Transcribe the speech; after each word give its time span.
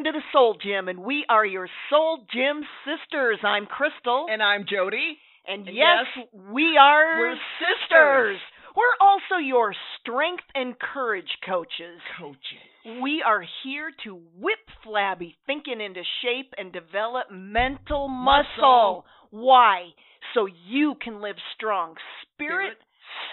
welcome 0.00 0.12
to 0.12 0.18
the 0.18 0.32
Soul 0.32 0.56
Gym, 0.62 0.88
and 0.88 1.00
we 1.00 1.24
are 1.28 1.44
your 1.44 1.68
Soul 1.90 2.24
Gym 2.32 2.62
sisters. 2.84 3.38
I'm 3.42 3.66
Crystal. 3.66 4.26
And 4.30 4.42
I'm 4.42 4.64
Jody. 4.68 5.18
And, 5.46 5.66
and 5.66 5.76
yes, 5.76 6.06
yes, 6.16 6.26
we 6.52 6.78
are 6.80 7.18
we're 7.18 7.34
sisters. 7.58 8.38
We're 8.76 9.06
also 9.06 9.42
your 9.44 9.74
strength 10.00 10.44
and 10.54 10.74
courage 10.78 11.28
coaches. 11.46 12.00
Coaches. 12.18 13.02
We 13.02 13.22
are 13.26 13.44
here 13.62 13.90
to 14.04 14.20
whip 14.38 14.58
flabby 14.84 15.36
thinking 15.46 15.80
into 15.80 16.02
shape 16.22 16.54
and 16.56 16.72
develop 16.72 17.26
mental 17.30 18.08
muscle. 18.08 18.44
Muscle. 18.56 19.04
Why? 19.30 19.88
So 20.34 20.46
you 20.68 20.94
can 21.02 21.20
live 21.20 21.36
strong 21.56 21.94
spirit, 22.22 22.52
Spirit, 22.52 22.76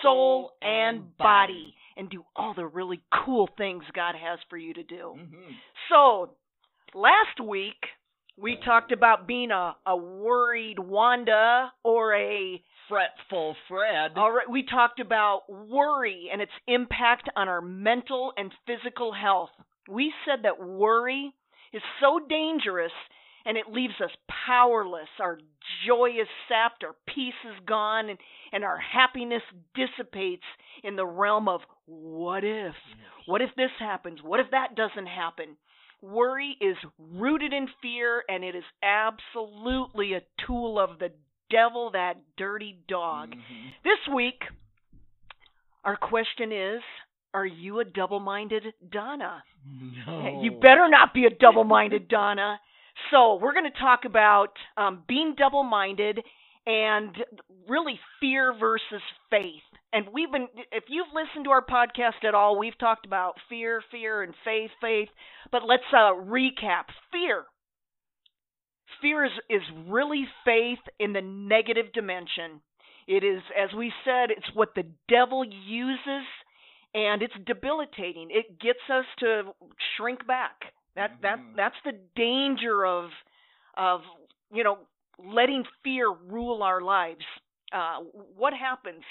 soul, 0.01 0.51
and 0.61 1.17
body 1.17 1.53
body. 1.53 1.73
and 1.95 2.09
do 2.09 2.23
all 2.35 2.53
the 2.53 2.65
really 2.65 2.99
cool 3.25 3.47
things 3.57 3.83
God 3.95 4.15
has 4.15 4.39
for 4.49 4.57
you 4.57 4.73
to 4.73 4.83
do. 4.83 5.15
Mm-hmm. 5.17 5.51
So, 5.89 6.31
last 6.93 7.39
week 7.43 7.83
we 8.39 8.57
talked 8.63 8.91
about 8.91 9.27
being 9.27 9.51
a, 9.51 9.75
a 9.85 9.95
worried 9.95 10.79
Wanda 10.79 11.71
or 11.83 12.13
a 12.15 12.61
Fretful 12.89 13.55
Fred. 13.67 14.11
all 14.15 14.31
right, 14.31 14.49
we 14.49 14.63
talked 14.63 14.99
about 14.99 15.41
worry 15.49 16.29
and 16.31 16.41
its 16.41 16.51
impact 16.67 17.29
on 17.35 17.49
our 17.49 17.61
mental 17.61 18.31
and 18.37 18.51
physical 18.65 19.11
health. 19.11 19.49
We 19.89 20.13
said 20.25 20.43
that 20.43 20.59
worry 20.65 21.33
is 21.73 21.81
so 21.99 22.19
dangerous 22.29 22.93
and 23.45 23.57
it 23.57 23.71
leaves 23.71 23.93
us 24.03 24.11
powerless. 24.47 25.07
Our 25.19 25.39
joy 25.85 26.09
is 26.21 26.27
sapped, 26.47 26.83
our 26.83 26.95
peace 27.07 27.33
is 27.45 27.65
gone, 27.65 28.09
and, 28.09 28.19
and 28.51 28.63
our 28.63 28.77
happiness 28.77 29.41
dissipates 29.73 30.43
in 30.83 30.95
the 30.95 31.05
realm 31.05 31.47
of 31.47 31.61
what 31.85 32.43
if? 32.43 32.75
What 33.25 33.41
if 33.41 33.49
this 33.55 33.71
happens? 33.79 34.19
What 34.21 34.41
if 34.41 34.51
that 34.51 34.75
doesn't 34.75 35.07
happen? 35.07 35.55
Worry 36.01 36.55
is 36.61 36.77
rooted 36.99 37.53
in 37.53 37.67
fear 37.81 38.23
and 38.29 38.43
it 38.43 38.55
is 38.55 38.63
absolutely 38.83 40.13
a 40.13 40.21
tool 40.45 40.79
of 40.79 40.99
the 40.99 41.11
devil, 41.49 41.91
that 41.91 42.17
dirty 42.37 42.77
dog. 42.87 43.31
Mhm. 43.31 43.73
This 43.83 44.07
week, 44.13 44.43
our 45.83 45.95
question 45.95 46.51
is 46.51 46.81
Are 47.33 47.45
you 47.45 47.79
a 47.79 47.85
double 47.85 48.19
minded 48.19 48.73
Donna? 48.89 49.43
No. 50.05 50.41
You 50.41 50.51
better 50.51 50.87
not 50.87 51.13
be 51.13 51.25
a 51.25 51.29
double 51.29 51.63
minded 51.65 52.07
Donna. 52.09 52.59
So, 53.11 53.35
we're 53.35 53.53
going 53.53 53.71
to 53.71 53.79
talk 53.79 54.05
about 54.05 54.57
um, 54.75 55.03
being 55.07 55.35
double 55.35 55.63
minded 55.63 56.23
and 56.65 57.15
really 57.67 57.99
fear 58.19 58.53
versus 58.53 59.01
faith. 59.29 59.61
And 59.93 60.07
we've 60.13 60.31
been, 60.31 60.47
if 60.71 60.83
you've 60.89 61.07
listened 61.13 61.45
to 61.45 61.51
our 61.51 61.65
podcast 61.65 62.23
at 62.27 62.35
all, 62.35 62.57
we've 62.59 62.77
talked 62.77 63.05
about 63.05 63.35
fear, 63.49 63.81
fear, 63.91 64.21
and 64.21 64.33
faith, 64.43 64.71
faith. 64.81 65.09
But 65.51 65.63
let's 65.65 65.83
uh, 65.93 66.13
recap 66.13 66.85
fear. 67.11 67.45
Fear 69.01 69.25
is, 69.25 69.31
is 69.49 69.61
really 69.87 70.25
faith 70.45 70.79
in 70.99 71.13
the 71.13 71.21
negative 71.21 71.91
dimension. 71.93 72.61
It 73.07 73.23
is, 73.23 73.41
as 73.57 73.73
we 73.77 73.93
said, 74.03 74.31
it's 74.31 74.49
what 74.53 74.75
the 74.75 74.85
devil 75.07 75.43
uses, 75.45 76.25
and 76.93 77.21
it's 77.21 77.33
debilitating. 77.45 78.29
It 78.31 78.59
gets 78.59 78.79
us 78.91 79.05
to 79.19 79.43
shrink 79.95 80.25
back. 80.27 80.73
That 80.95 81.11
that 81.21 81.37
Mhm. 81.39 81.55
that's 81.55 81.75
the 81.85 81.93
danger 82.15 82.85
of 82.85 83.11
of 83.75 84.01
you 84.51 84.63
know 84.63 84.79
letting 85.19 85.63
fear 85.83 86.09
rule 86.09 86.63
our 86.63 86.81
lives. 86.81 87.23
Uh, 87.71 87.99
what 88.35 88.53
happens 88.53 89.03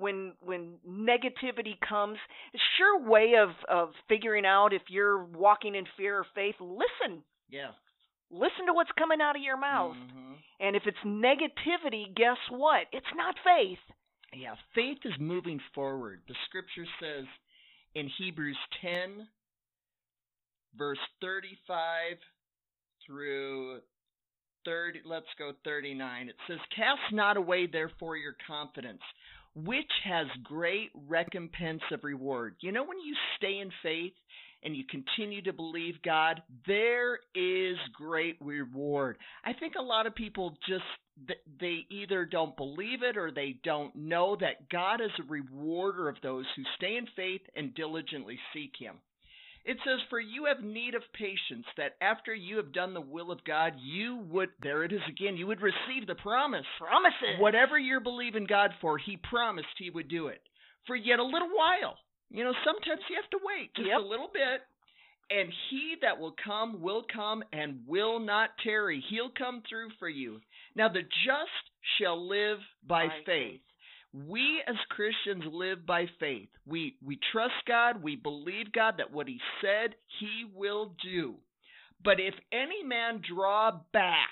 when 0.00 0.32
when 0.40 0.78
negativity 0.88 1.78
comes? 1.80 2.18
A 2.54 2.58
sure 2.76 2.98
way 3.08 3.34
of 3.36 3.50
of 3.68 3.90
figuring 4.08 4.46
out 4.46 4.72
if 4.72 4.82
you're 4.88 5.24
walking 5.24 5.74
in 5.74 5.84
fear 5.96 6.18
or 6.18 6.26
faith. 6.34 6.56
Listen, 6.58 7.22
Yeah. 7.48 7.72
listen 8.30 8.66
to 8.66 8.72
what's 8.72 8.92
coming 8.92 9.20
out 9.20 9.36
of 9.36 9.42
your 9.42 9.56
mouth. 9.56 9.96
Mhm. 9.96 10.42
And 10.60 10.76
if 10.76 10.86
it's 10.86 10.98
negativity, 11.04 12.12
guess 12.14 12.38
what? 12.48 12.88
It's 12.92 13.14
not 13.14 13.38
faith. 13.40 13.80
Yeah. 14.32 14.56
Faith 14.74 15.04
is 15.04 15.18
moving 15.18 15.58
forward. 15.74 16.22
The 16.26 16.34
scripture 16.46 16.86
says 16.98 17.26
in 17.94 18.08
Hebrews 18.08 18.58
10, 18.80 19.28
verse 20.74 21.00
35 21.20 22.18
through 23.04 23.82
30, 24.64 25.02
let's 25.04 25.32
go 25.38 25.52
39. 25.64 26.28
It 26.28 26.36
says, 26.46 26.60
Cast 26.76 27.12
not 27.12 27.36
away, 27.36 27.66
therefore, 27.66 28.16
your 28.16 28.34
confidence, 28.46 29.02
which 29.64 29.90
has 30.04 30.26
great 30.44 30.90
recompense 31.08 31.82
of 31.92 32.04
reward. 32.04 32.56
You 32.60 32.72
know, 32.72 32.84
when 32.84 33.00
you 33.00 33.14
stay 33.36 33.58
in 33.58 33.70
faith 33.82 34.12
and 34.62 34.76
you 34.76 34.84
continue 34.84 35.42
to 35.42 35.52
believe 35.52 35.94
God, 36.04 36.42
there 36.66 37.18
is 37.34 37.76
great 37.94 38.36
reward. 38.40 39.18
I 39.44 39.52
think 39.52 39.74
a 39.78 39.82
lot 39.82 40.06
of 40.06 40.14
people 40.14 40.56
just 40.68 40.84
they 41.60 41.86
either 41.90 42.24
don't 42.24 42.56
believe 42.56 43.02
it 43.02 43.16
or 43.16 43.30
they 43.30 43.56
don't 43.62 43.94
know 43.94 44.36
that 44.40 44.70
God 44.70 45.00
is 45.02 45.10
a 45.18 45.30
rewarder 45.30 46.08
of 46.08 46.16
those 46.22 46.46
who 46.56 46.62
stay 46.76 46.96
in 46.96 47.06
faith 47.14 47.42
and 47.54 47.74
diligently 47.74 48.38
seek 48.54 48.72
him. 48.78 48.96
It 49.64 49.76
says, 49.84 49.98
For 50.08 50.18
you 50.18 50.46
have 50.46 50.64
need 50.64 50.94
of 50.94 51.02
patience, 51.12 51.66
that 51.76 51.96
after 52.00 52.34
you 52.34 52.56
have 52.56 52.72
done 52.72 52.94
the 52.94 53.00
will 53.00 53.30
of 53.30 53.44
God, 53.44 53.74
you 53.78 54.24
would, 54.30 54.48
there 54.62 54.84
it 54.84 54.92
is 54.92 55.00
again, 55.08 55.36
you 55.36 55.46
would 55.46 55.60
receive 55.60 56.06
the 56.06 56.14
promise. 56.14 56.64
Promises. 56.78 57.38
Whatever 57.38 57.78
you're 57.78 58.00
believing 58.00 58.46
God 58.46 58.70
for, 58.80 58.96
He 58.98 59.18
promised 59.18 59.68
He 59.78 59.90
would 59.90 60.08
do 60.08 60.28
it 60.28 60.40
for 60.86 60.96
yet 60.96 61.18
a 61.18 61.24
little 61.24 61.50
while. 61.54 61.96
You 62.30 62.44
know, 62.44 62.54
sometimes 62.64 63.00
you 63.10 63.16
have 63.20 63.30
to 63.30 63.38
wait 63.44 63.74
just 63.74 63.88
Yep. 63.88 63.98
a 63.98 64.02
little 64.02 64.30
bit. 64.32 64.62
And 65.30 65.52
He 65.70 65.94
that 66.02 66.18
will 66.18 66.34
come 66.44 66.80
will 66.80 67.04
come 67.12 67.44
and 67.52 67.80
will 67.86 68.18
not 68.18 68.50
tarry. 68.64 69.04
He'll 69.10 69.30
come 69.30 69.62
through 69.68 69.90
for 69.98 70.08
you. 70.08 70.40
Now, 70.74 70.88
the 70.88 71.02
just 71.02 71.64
shall 71.98 72.26
live 72.26 72.58
by, 72.86 73.06
By 73.08 73.14
faith. 73.26 73.60
We 74.12 74.62
as 74.66 74.76
Christians 74.88 75.44
live 75.52 75.86
by 75.86 76.06
faith. 76.18 76.48
We 76.66 76.96
we 77.04 77.18
trust 77.32 77.54
God, 77.66 78.02
we 78.02 78.16
believe 78.16 78.72
God 78.72 78.94
that 78.98 79.12
what 79.12 79.28
he 79.28 79.38
said 79.60 79.94
he 80.18 80.46
will 80.54 80.94
do. 81.02 81.36
But 82.02 82.18
if 82.18 82.34
any 82.52 82.82
man 82.82 83.22
draw 83.28 83.72
back, 83.92 84.28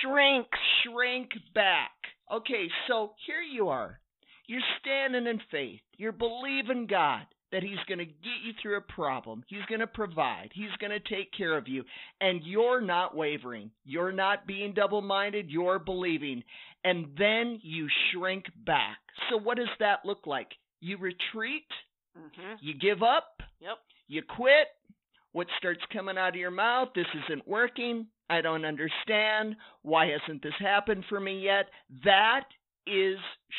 Shrink. 0.00 0.46
shrink 0.82 1.30
back. 1.54 1.90
Okay, 2.30 2.68
so 2.86 3.14
here 3.26 3.40
you 3.40 3.68
are. 3.68 3.98
You're 4.46 4.60
standing 4.80 5.26
in 5.26 5.40
faith. 5.50 5.80
You're 5.96 6.12
believing 6.12 6.86
God 6.86 7.26
that 7.52 7.62
He's 7.62 7.78
going 7.88 7.98
to 7.98 8.04
get 8.04 8.40
you 8.44 8.52
through 8.60 8.76
a 8.76 8.80
problem. 8.80 9.44
He's 9.48 9.64
going 9.68 9.80
to 9.80 9.86
provide. 9.86 10.50
He's 10.54 10.74
going 10.80 10.90
to 10.90 11.00
take 11.14 11.32
care 11.36 11.56
of 11.56 11.68
you. 11.68 11.84
And 12.20 12.42
you're 12.44 12.80
not 12.80 13.16
wavering. 13.16 13.70
You're 13.84 14.12
not 14.12 14.46
being 14.46 14.74
double 14.74 15.02
minded. 15.02 15.50
You're 15.50 15.78
believing. 15.78 16.42
And 16.84 17.06
then 17.18 17.58
you 17.62 17.88
shrink 18.12 18.44
back. 18.66 18.98
So, 19.30 19.36
what 19.38 19.56
does 19.56 19.68
that 19.80 20.00
look 20.04 20.26
like? 20.26 20.48
You 20.80 20.96
retreat. 20.98 21.66
hmm 22.16 22.54
You 22.60 22.74
give 22.74 23.02
up. 23.02 23.40
Yep. 23.60 23.78
You 24.08 24.22
quit. 24.22 24.68
What 25.32 25.46
starts 25.58 25.80
coming 25.92 26.16
out 26.16 26.30
of 26.30 26.36
your 26.36 26.50
mouth? 26.50 26.88
This 26.94 27.06
isn't 27.26 27.46
working. 27.46 28.06
I 28.30 28.40
don't 28.40 28.64
understand. 28.64 29.56
Why 29.82 30.06
hasn't 30.06 30.42
this 30.42 30.54
happened 30.58 31.04
for 31.08 31.20
me 31.20 31.40
yet? 31.40 31.66
That 32.04 32.44
is 32.86 33.18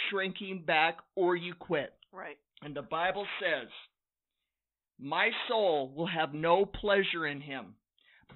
shrinking 0.10 0.64
back 0.66 0.98
or 1.16 1.36
you 1.36 1.54
quit. 1.54 1.94
Right. 2.12 2.38
And 2.62 2.76
the 2.76 2.82
Bible 2.82 3.26
says, 3.42 3.70
My 5.00 5.30
soul 5.48 5.92
will 5.96 6.08
have 6.08 6.34
no 6.34 6.66
pleasure 6.66 7.26
in 7.26 7.42
him. 7.42 7.76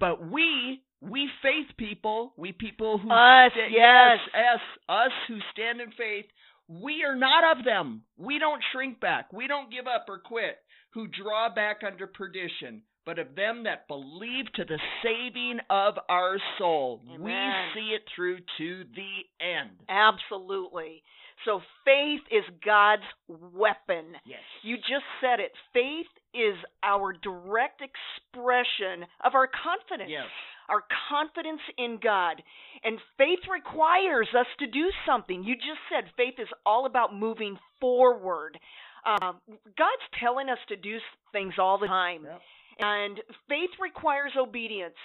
But 0.00 0.30
we, 0.30 0.82
we 1.00 1.28
faith 1.42 1.76
people, 1.76 2.32
we 2.36 2.52
people 2.52 2.98
who 2.98 3.10
Us, 3.10 3.52
yes. 3.54 4.18
yes, 4.34 4.60
us 4.88 5.12
who 5.28 5.38
stand 5.52 5.80
in 5.80 5.90
faith, 5.92 6.26
we 6.68 7.04
are 7.04 7.16
not 7.16 7.58
of 7.58 7.64
them. 7.64 8.02
We 8.16 8.38
don't 8.38 8.62
shrink 8.72 9.00
back. 9.00 9.32
We 9.32 9.46
don't 9.46 9.70
give 9.70 9.86
up 9.86 10.06
or 10.08 10.18
quit, 10.18 10.56
who 10.94 11.06
draw 11.06 11.54
back 11.54 11.80
under 11.86 12.06
perdition, 12.06 12.82
but 13.04 13.18
of 13.18 13.34
them 13.36 13.64
that 13.64 13.86
believe 13.86 14.46
to 14.54 14.64
the 14.64 14.78
saving 15.02 15.58
of 15.68 15.94
our 16.08 16.38
soul. 16.58 17.02
We 17.18 17.34
see 17.74 17.94
it 17.94 18.02
through 18.16 18.38
to 18.58 18.84
the 18.94 19.44
end. 19.44 19.70
Absolutely. 19.88 21.02
So 21.44 21.60
faith 21.84 22.22
is 22.30 22.44
God's 22.64 23.02
weapon. 23.28 24.16
Yes. 24.24 24.40
You 24.62 24.76
just 24.76 25.04
said 25.20 25.40
it. 25.40 25.52
Faith 25.72 26.10
is 26.32 26.56
our 26.82 27.12
direct 27.12 27.82
expression 27.82 29.06
of 29.24 29.34
our 29.34 29.48
confidence. 29.48 30.10
Yes. 30.10 30.26
Our 30.68 30.82
confidence 31.10 31.60
in 31.76 31.98
God. 32.02 32.42
And 32.82 32.98
faith 33.18 33.40
requires 33.52 34.28
us 34.38 34.46
to 34.60 34.66
do 34.66 34.90
something. 35.06 35.44
You 35.44 35.54
just 35.56 35.84
said 35.92 36.10
faith 36.16 36.34
is 36.38 36.48
all 36.64 36.86
about 36.86 37.14
moving 37.14 37.58
forward. 37.80 38.58
Um, 39.06 39.40
God's 39.76 40.06
telling 40.18 40.48
us 40.48 40.58
to 40.68 40.76
do 40.76 40.96
things 41.32 41.54
all 41.58 41.78
the 41.78 41.86
time. 41.86 42.24
Yep. 42.24 42.40
And 42.80 43.20
faith 43.48 43.70
requires 43.80 44.32
obedience. 44.38 44.96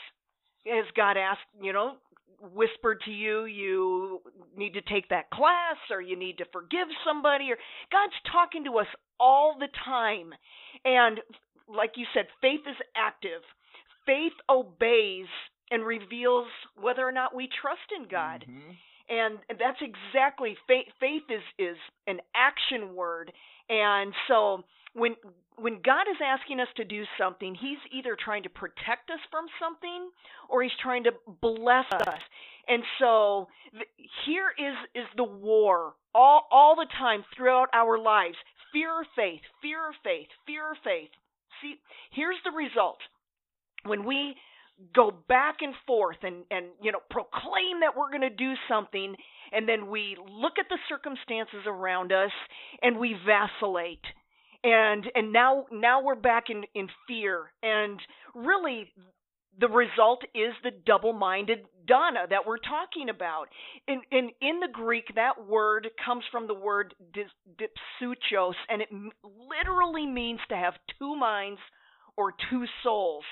As 0.67 0.85
God 0.95 1.15
asked, 1.17 1.47
you 1.61 1.71
know, 1.71 1.93
whispered 2.53 3.01
to 3.05 3.11
you, 3.11 3.45
you 3.45 4.21
need 4.55 4.73
to 4.73 4.81
take 4.81 5.09
that 5.09 5.29
class 5.31 5.77
or 5.91 6.01
you 6.01 6.15
need 6.17 6.37
to 6.39 6.45
forgive 6.51 6.87
somebody 7.05 7.51
or 7.51 7.57
God's 7.91 8.13
talking 8.31 8.63
to 8.65 8.77
us 8.79 8.87
all 9.19 9.57
the 9.59 9.67
time. 9.85 10.33
And 10.85 11.19
like 11.67 11.91
you 11.95 12.05
said, 12.13 12.25
faith 12.41 12.61
is 12.67 12.77
active. 12.95 13.41
faith 14.05 14.33
obeys 14.49 15.27
and 15.69 15.85
reveals 15.85 16.47
whether 16.81 17.07
or 17.07 17.11
not 17.11 17.35
we 17.35 17.47
trust 17.61 17.91
in 17.95 18.07
God. 18.07 18.43
Mhm. 18.47 18.75
And 19.07 19.39
that's 19.59 19.81
exactly 19.81 20.55
faith 20.67 20.87
faith 20.99 21.29
is 21.29 21.43
is 21.59 21.77
an 22.07 22.19
action 22.33 22.95
word. 22.95 23.31
And 23.69 24.13
so 24.27 24.63
when 24.99 25.15
when 25.61 25.81
God 25.83 26.07
is 26.09 26.17
asking 26.23 26.59
us 26.61 26.67
to 26.77 26.85
do 26.85 27.03
something, 27.17 27.53
he's 27.53 27.79
either 27.91 28.15
trying 28.15 28.43
to 28.43 28.49
protect 28.49 29.09
us 29.09 29.19
from 29.29 29.45
something 29.59 30.09
or 30.47 30.63
he's 30.63 30.71
trying 30.81 31.03
to 31.03 31.11
bless 31.41 31.85
us. 31.91 32.19
And 32.67 32.83
so 32.99 33.47
here 34.25 34.51
is 34.57 34.75
is 34.95 35.07
the 35.17 35.23
war 35.23 35.93
all 36.13 36.47
all 36.51 36.75
the 36.75 36.87
time 36.97 37.23
throughout 37.35 37.67
our 37.73 37.97
lives. 37.97 38.35
Fear 38.71 39.01
of 39.01 39.07
faith, 39.15 39.41
fear 39.61 39.89
of 39.89 39.95
faith, 40.03 40.27
fear 40.45 40.71
of 40.71 40.77
faith. 40.83 41.09
See, 41.61 41.75
here's 42.11 42.37
the 42.45 42.51
result. 42.51 42.99
When 43.83 44.05
we 44.05 44.35
go 44.93 45.11
back 45.27 45.57
and 45.61 45.73
forth 45.85 46.17
and 46.23 46.43
and 46.51 46.67
you 46.81 46.91
know 46.91 46.99
proclaim 47.09 47.81
that 47.81 47.97
we're 47.97 48.09
going 48.09 48.21
to 48.21 48.29
do 48.29 48.53
something 48.69 49.15
and 49.51 49.67
then 49.67 49.89
we 49.89 50.15
look 50.31 50.53
at 50.59 50.69
the 50.69 50.77
circumstances 50.87 51.65
around 51.65 52.11
us 52.11 52.31
and 52.81 52.97
we 52.97 53.15
vacillate 53.25 54.03
and 54.63 55.05
and 55.15 55.31
now 55.31 55.65
now 55.71 56.01
we're 56.03 56.15
back 56.15 56.45
in 56.49 56.63
in 56.75 56.87
fear. 57.07 57.51
And 57.63 57.99
really 58.35 58.91
the 59.59 59.67
result 59.67 60.23
is 60.33 60.53
the 60.63 60.71
double-minded 60.85 61.65
Donna 61.85 62.25
that 62.29 62.45
we're 62.45 62.57
talking 62.57 63.09
about. 63.09 63.47
In 63.87 64.01
in 64.11 64.29
in 64.41 64.59
the 64.59 64.69
greek 64.71 65.05
that 65.15 65.47
word 65.47 65.89
comes 66.03 66.23
from 66.31 66.47
the 66.47 66.53
word 66.53 66.93
dipsuchos 67.13 68.53
and 68.69 68.81
it 68.81 68.89
literally 69.23 70.05
means 70.05 70.39
to 70.49 70.55
have 70.55 70.73
two 70.97 71.15
minds 71.15 71.59
or 72.17 72.33
two 72.49 72.65
souls. 72.83 73.23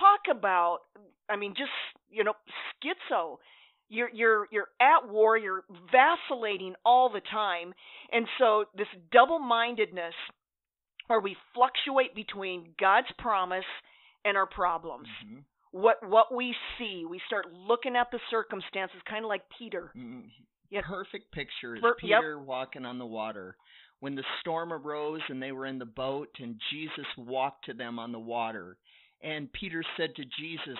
Talk 0.00 0.36
about 0.36 0.78
I 1.28 1.36
mean 1.36 1.54
just 1.56 1.70
you 2.10 2.24
know 2.24 2.34
schizo. 2.82 3.38
You're 3.88 4.10
you're 4.12 4.48
you're 4.50 4.68
at 4.80 5.08
war 5.08 5.36
you're 5.38 5.64
vacillating 5.92 6.74
all 6.84 7.10
the 7.10 7.20
time. 7.20 7.74
And 8.12 8.26
so 8.38 8.64
this 8.76 8.88
double-mindedness 9.12 10.14
where 11.06 11.20
we 11.20 11.36
fluctuate 11.52 12.14
between 12.14 12.74
God's 12.78 13.10
promise 13.18 13.64
and 14.24 14.36
our 14.36 14.46
problems 14.46 15.08
Mhm. 15.24 15.44
what 15.70 16.02
what 16.08 16.32
we 16.32 16.54
see 16.78 17.04
we 17.04 17.18
start 17.26 17.52
looking 17.52 17.96
at 17.96 18.10
the 18.10 18.20
circumstances 18.30 19.00
kind 19.04 19.24
of 19.24 19.28
like 19.28 19.48
Peter 19.58 19.92
Mhm. 19.96 20.30
Yeah. 20.70 20.80
Perfect 20.82 21.30
picture 21.30 21.76
is 21.76 21.80
Per- 21.82 21.96
yep. 22.02 22.20
Peter 22.20 22.38
walking 22.38 22.84
on 22.84 22.98
the 22.98 23.06
water. 23.06 23.56
When 24.00 24.16
the 24.16 24.24
storm 24.40 24.72
arose 24.72 25.20
and 25.28 25.40
they 25.40 25.52
were 25.52 25.66
in 25.66 25.78
the 25.78 25.84
boat, 25.86 26.30
and 26.40 26.60
Jesus 26.70 27.06
walked 27.16 27.66
to 27.66 27.74
them 27.74 27.98
on 28.00 28.10
the 28.10 28.18
water. 28.18 28.76
And 29.20 29.52
Peter 29.52 29.84
said 29.96 30.16
to 30.16 30.24
Jesus, 30.24 30.78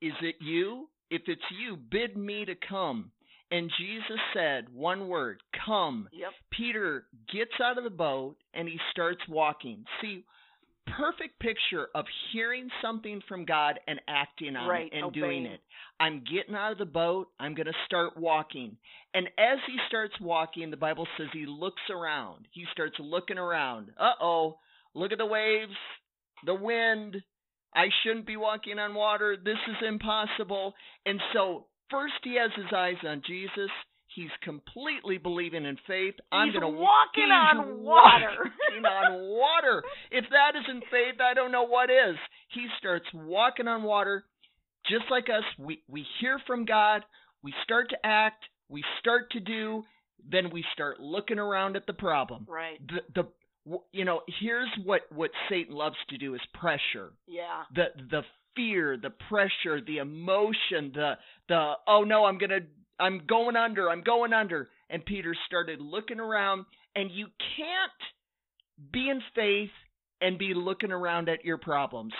Is 0.00 0.14
it 0.22 0.40
you? 0.40 0.88
If 1.10 1.28
it's 1.28 1.50
you, 1.50 1.76
bid 1.76 2.16
me 2.16 2.44
to 2.46 2.54
come. 2.54 3.12
And 3.50 3.70
Jesus 3.76 4.20
said 4.32 4.68
one 4.70 5.06
word, 5.08 5.42
Come. 5.64 6.08
yep 6.12 6.32
Peter 6.50 7.04
gets 7.32 7.52
out 7.62 7.78
of 7.78 7.84
the 7.84 7.90
boat 7.90 8.36
and 8.52 8.68
he 8.68 8.78
starts 8.90 9.20
walking. 9.28 9.84
See, 10.00 10.24
perfect 10.98 11.38
picture 11.40 11.88
of 11.94 12.04
hearing 12.32 12.68
something 12.82 13.20
from 13.28 13.44
God 13.44 13.80
and 13.86 14.00
acting 14.08 14.56
on 14.56 14.68
Right, 14.68 14.90
it 14.92 14.98
and 14.98 15.12
doing 15.12 15.46
it. 15.46 15.60
I'm 16.00 16.22
getting 16.30 16.54
out 16.54 16.72
of 16.72 16.78
the 16.78 16.84
boat. 16.84 17.28
I'm 17.38 17.54
going 17.54 17.66
to 17.66 17.72
start 17.86 18.16
walking. 18.16 18.76
And 19.14 19.28
as 19.38 19.58
he 19.66 19.76
starts 19.88 20.14
walking, 20.20 20.70
the 20.70 20.76
Bible 20.76 21.06
says 21.16 21.28
he 21.32 21.46
looks 21.46 21.82
around. 21.90 22.46
He 22.50 22.64
starts 22.72 22.96
looking 22.98 23.38
around. 23.38 23.90
Uh 23.98 24.12
oh, 24.20 24.58
look 24.94 25.12
at 25.12 25.18
the 25.18 25.26
waves, 25.26 25.72
the 26.44 26.54
wind. 26.54 27.22
I 27.74 27.86
shouldn't 28.02 28.26
be 28.26 28.36
walking 28.36 28.78
on 28.78 28.94
water. 28.94 29.36
This 29.42 29.58
is 29.68 29.88
impossible. 29.88 30.74
And 31.06 31.20
so, 31.32 31.66
first 31.90 32.14
he 32.22 32.36
has 32.36 32.50
his 32.56 32.72
eyes 32.72 32.96
on 33.04 33.22
Jesus. 33.26 33.70
He's 34.14 34.30
completely 34.42 35.18
believing 35.18 35.64
in 35.64 35.76
faith. 35.86 36.14
I'm 36.30 36.48
He's 36.48 36.60
to 36.60 36.68
walking 36.68 37.30
on 37.30 37.82
water. 37.82 38.50
walking 38.70 38.84
on 38.84 39.38
water. 39.38 39.82
If 40.10 40.24
that 40.30 40.52
isn't 40.62 40.84
faith, 40.90 41.20
I 41.20 41.34
don't 41.34 41.50
know 41.50 41.64
what 41.64 41.90
is. 41.90 42.16
He 42.50 42.66
starts 42.78 43.06
walking 43.12 43.66
on 43.66 43.82
water, 43.82 44.24
just 44.88 45.04
like 45.10 45.24
us. 45.24 45.44
We 45.58 45.82
we 45.88 46.06
hear 46.20 46.38
from 46.46 46.64
God. 46.64 47.04
We 47.42 47.52
start 47.64 47.90
to 47.90 47.96
act. 48.04 48.44
We 48.68 48.84
start 49.00 49.30
to 49.32 49.40
do. 49.40 49.82
Then 50.30 50.50
we 50.52 50.64
start 50.72 51.00
looking 51.00 51.38
around 51.38 51.76
at 51.76 51.86
the 51.86 51.92
problem. 51.92 52.46
right 52.48 52.80
The 52.86 53.22
the 53.66 53.80
you 53.92 54.04
know 54.04 54.20
here's 54.40 54.68
what 54.84 55.02
what 55.12 55.30
Satan 55.48 55.74
loves 55.74 55.96
to 56.10 56.18
do 56.18 56.34
is 56.34 56.40
pressure 56.54 57.12
yeah 57.26 57.64
the 57.74 57.86
the 58.10 58.22
fear, 58.54 58.96
the 58.96 59.10
pressure, 59.28 59.80
the 59.84 59.98
emotion, 59.98 60.92
the 60.94 61.14
the 61.48 61.72
oh 61.86 62.04
no, 62.04 62.24
I'm 62.24 62.38
gonna 62.38 62.60
I'm 62.98 63.22
going 63.26 63.56
under, 63.56 63.90
I'm 63.90 64.02
going 64.02 64.32
under. 64.32 64.68
And 64.90 65.04
Peter 65.04 65.34
started 65.46 65.80
looking 65.80 66.20
around, 66.20 66.66
and 66.94 67.10
you 67.10 67.26
can't 67.56 68.92
be 68.92 69.08
in 69.08 69.20
faith 69.34 69.70
and 70.20 70.38
be 70.38 70.54
looking 70.54 70.92
around 70.92 71.28
at 71.28 71.44
your 71.44 71.58
problems. 71.58 72.12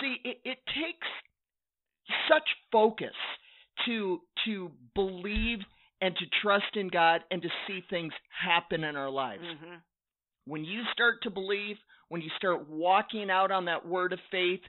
See, 0.00 0.16
it, 0.24 0.38
it 0.44 0.58
takes 0.66 1.06
such 2.28 2.48
focus 2.72 3.14
to 3.86 4.20
to 4.46 4.70
believe 4.94 5.58
and 6.00 6.14
to 6.16 6.24
trust 6.42 6.74
in 6.76 6.88
God 6.88 7.22
and 7.30 7.42
to 7.42 7.48
see 7.66 7.80
things 7.90 8.12
happen 8.30 8.84
in 8.84 8.96
our 8.96 9.10
lives 9.10 9.42
hmm 9.42 9.74
when 10.48 10.64
you 10.64 10.82
start 10.92 11.22
to 11.22 11.30
believe, 11.30 11.76
when 12.08 12.22
you 12.22 12.30
start 12.36 12.68
walking 12.68 13.30
out 13.30 13.50
on 13.50 13.66
that 13.66 13.86
word 13.86 14.12
of 14.12 14.18
faith, 14.30 14.60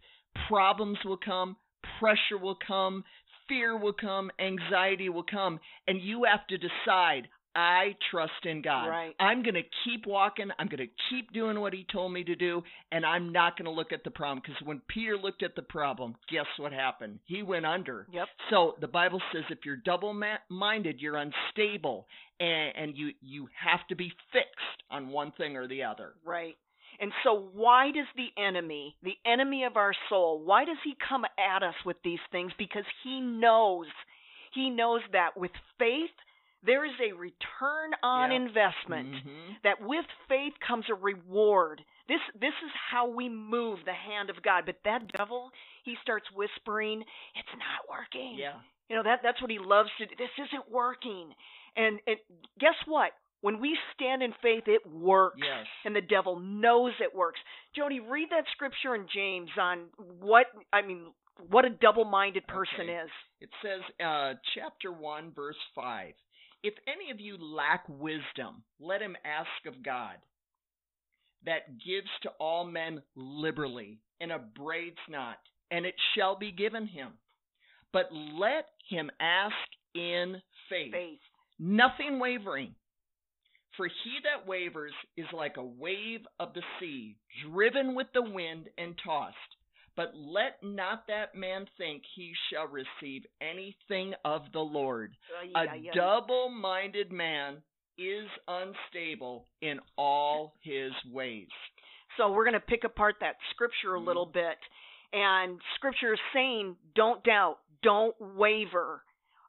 problems 0.47 0.97
will 1.05 1.17
come, 1.17 1.55
pressure 1.99 2.37
will 2.39 2.57
come, 2.67 3.03
fear 3.49 3.77
will 3.77 3.93
come, 3.93 4.31
anxiety 4.39 5.09
will 5.09 5.25
come, 5.29 5.59
and 5.87 5.99
you 6.01 6.23
have 6.23 6.47
to 6.47 6.57
decide, 6.57 7.27
I 7.55 7.95
trust 8.11 8.45
in 8.45 8.61
God. 8.61 8.87
Right. 8.87 9.15
I'm 9.19 9.41
going 9.41 9.55
to 9.55 9.63
keep 9.83 10.05
walking, 10.05 10.49
I'm 10.59 10.67
going 10.67 10.77
to 10.87 10.93
keep 11.09 11.33
doing 11.33 11.59
what 11.59 11.73
he 11.73 11.85
told 11.91 12.13
me 12.13 12.23
to 12.23 12.35
do, 12.35 12.61
and 12.91 13.05
I'm 13.05 13.33
not 13.33 13.57
going 13.57 13.65
to 13.65 13.71
look 13.71 13.91
at 13.91 14.03
the 14.03 14.11
problem 14.11 14.41
because 14.45 14.61
when 14.65 14.81
Peter 14.87 15.17
looked 15.17 15.43
at 15.43 15.55
the 15.55 15.63
problem, 15.63 16.15
guess 16.31 16.45
what 16.57 16.71
happened? 16.71 17.19
He 17.25 17.41
went 17.43 17.65
under. 17.65 18.07
yep 18.11 18.27
So 18.49 18.75
the 18.79 18.87
Bible 18.87 19.21
says 19.33 19.43
if 19.49 19.59
you're 19.65 19.77
double-minded, 19.77 21.01
you're 21.01 21.17
unstable, 21.17 22.07
and, 22.39 22.71
and 22.77 22.97
you 22.97 23.09
you 23.21 23.47
have 23.61 23.85
to 23.89 23.95
be 23.95 24.13
fixed 24.31 24.83
on 24.91 25.09
one 25.09 25.31
thing 25.33 25.57
or 25.57 25.67
the 25.67 25.83
other. 25.83 26.13
Right. 26.23 26.55
And 26.99 27.13
so, 27.23 27.49
why 27.53 27.91
does 27.91 28.07
the 28.15 28.29
enemy, 28.41 28.95
the 29.03 29.17
enemy 29.25 29.63
of 29.63 29.77
our 29.77 29.93
soul, 30.09 30.39
why 30.43 30.65
does 30.65 30.77
he 30.83 30.95
come 31.07 31.25
at 31.37 31.63
us 31.63 31.75
with 31.85 31.97
these 32.03 32.19
things? 32.31 32.51
Because 32.57 32.83
he 33.03 33.21
knows, 33.21 33.87
he 34.53 34.69
knows 34.69 35.01
that 35.13 35.37
with 35.37 35.51
faith, 35.77 36.11
there 36.61 36.83
is 36.83 36.91
a 36.99 37.13
return 37.13 37.95
on 38.03 38.31
Yep. 38.31 38.41
investment. 38.41 39.15
Mhm. 39.15 39.61
That 39.61 39.79
with 39.81 40.05
faith 40.27 40.59
comes 40.59 40.89
a 40.89 40.93
reward. 40.95 41.83
This 42.07 42.21
this 42.35 42.53
is 42.63 42.71
how 42.73 43.05
we 43.05 43.29
move 43.29 43.85
the 43.85 43.93
hand 43.93 44.29
of 44.29 44.41
God. 44.41 44.65
But 44.65 44.83
that 44.83 45.07
devil, 45.13 45.53
he 45.83 45.95
starts 45.97 46.29
whispering, 46.31 47.05
"It's 47.35 47.55
not 47.55 47.87
working." 47.87 48.35
Yeah. 48.35 48.59
You 48.89 48.97
know 48.97 49.03
that 49.03 49.21
that's 49.21 49.39
what 49.39 49.51
he 49.51 49.59
loves 49.59 49.89
to 49.99 50.05
do. 50.05 50.15
This 50.15 50.31
isn't 50.37 50.69
working. 50.69 51.33
And 51.77 52.01
and 52.07 52.19
guess 52.57 52.75
what? 52.87 53.13
When 53.41 53.59
we 53.61 53.77
stand 53.93 54.21
in 54.21 54.33
faith, 54.41 54.63
it 54.67 54.81
works. 54.85 55.37
Yes. 55.39 55.65
And 55.85 55.95
the 55.95 56.01
devil 56.01 56.39
knows 56.39 56.91
it 56.99 57.15
works. 57.15 57.39
Jody, 57.75 57.99
read 57.99 58.27
that 58.31 58.43
scripture 58.53 58.95
in 58.95 59.05
James 59.13 59.49
on 59.59 59.85
what 59.97 60.47
I 60.73 60.81
mean 60.81 61.13
what 61.49 61.63
a 61.63 61.69
double-minded 61.69 62.45
person 62.47 62.81
Okay. 62.81 62.95
is. 62.97 63.09
It 63.39 63.49
says, 63.61 63.79
uh, 64.05 64.33
chapter 64.55 64.91
1, 64.91 65.31
verse 65.33 65.55
5. 65.73 66.13
If 66.63 66.73
any 66.85 67.11
of 67.11 67.21
you 67.21 67.37
lack 67.37 67.85
wisdom, 67.87 68.61
let 68.81 69.01
him 69.01 69.15
ask 69.23 69.65
of 69.65 69.81
God, 69.81 70.15
that 71.45 71.77
gives 71.77 72.09
to 72.23 72.29
all 72.41 72.65
men 72.65 73.01
liberally, 73.15 73.99
and 74.19 74.33
upbraids 74.33 74.97
not, 75.07 75.37
and 75.71 75.85
it 75.85 75.95
shall 76.13 76.35
be 76.37 76.51
given 76.51 76.85
him. 76.85 77.13
But 77.93 78.09
let 78.11 78.65
him 78.89 79.09
ask 79.21 79.55
in 79.95 80.41
faith, 80.69 80.91
Faith. 80.91 81.19
nothing 81.57 82.19
wavering. 82.19 82.75
For 83.79 83.87
he 83.87 84.17
that 84.25 84.45
wavers 84.45 84.91
is 85.15 85.27
like 85.31 85.55
a 85.55 85.63
wave 85.63 86.19
of 86.37 86.53
the 86.53 86.61
sea, 86.81 87.15
driven 87.49 87.95
with 87.95 88.07
the 88.13 88.21
wind 88.21 88.67
and 88.77 88.93
tossed. 89.01 89.37
But 89.95 90.11
let 90.13 90.57
not 90.61 91.07
that 91.07 91.33
man 91.33 91.65
think 91.77 92.03
he 92.13 92.33
shall 92.51 92.67
receive 92.67 93.23
anything 93.41 94.15
of 94.25 94.41
the 94.51 94.59
Lord. 94.59 95.15
A 95.55 95.95
double 95.95 96.49
minded 96.49 97.13
man 97.13 97.61
is 97.97 98.27
unstable 98.49 99.45
in 99.61 99.79
all 99.97 100.55
his 100.61 100.91
ways. 101.09 101.47
So 102.17 102.33
we're 102.33 102.43
going 102.43 102.55
to 102.55 102.59
pick 102.59 102.83
apart 102.83 103.15
that 103.21 103.35
scripture 103.51 103.95
a 103.95 104.01
little 104.01 104.25
bit. 104.25 104.57
And 105.13 105.57
scripture 105.75 106.11
is 106.15 106.19
saying, 106.33 106.75
don't 106.95 107.23
doubt, 107.23 107.59
don't 107.81 108.15
waver. 108.19 109.03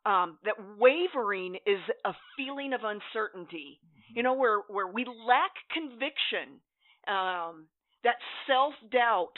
Um, 0.07 0.39
that 0.45 0.55
wavering 0.79 1.57
is 1.67 1.81
a 2.05 2.13
feeling 2.37 2.75
of 2.75 2.83
uncertainty. 2.85 3.81
You 4.15 4.23
know, 4.23 4.35
where, 4.35 4.61
where 4.69 4.87
we 4.87 5.05
lack 5.05 5.53
conviction, 5.73 6.61
um, 7.09 7.67
that 8.05 8.17
self 8.47 8.75
doubt. 8.91 9.33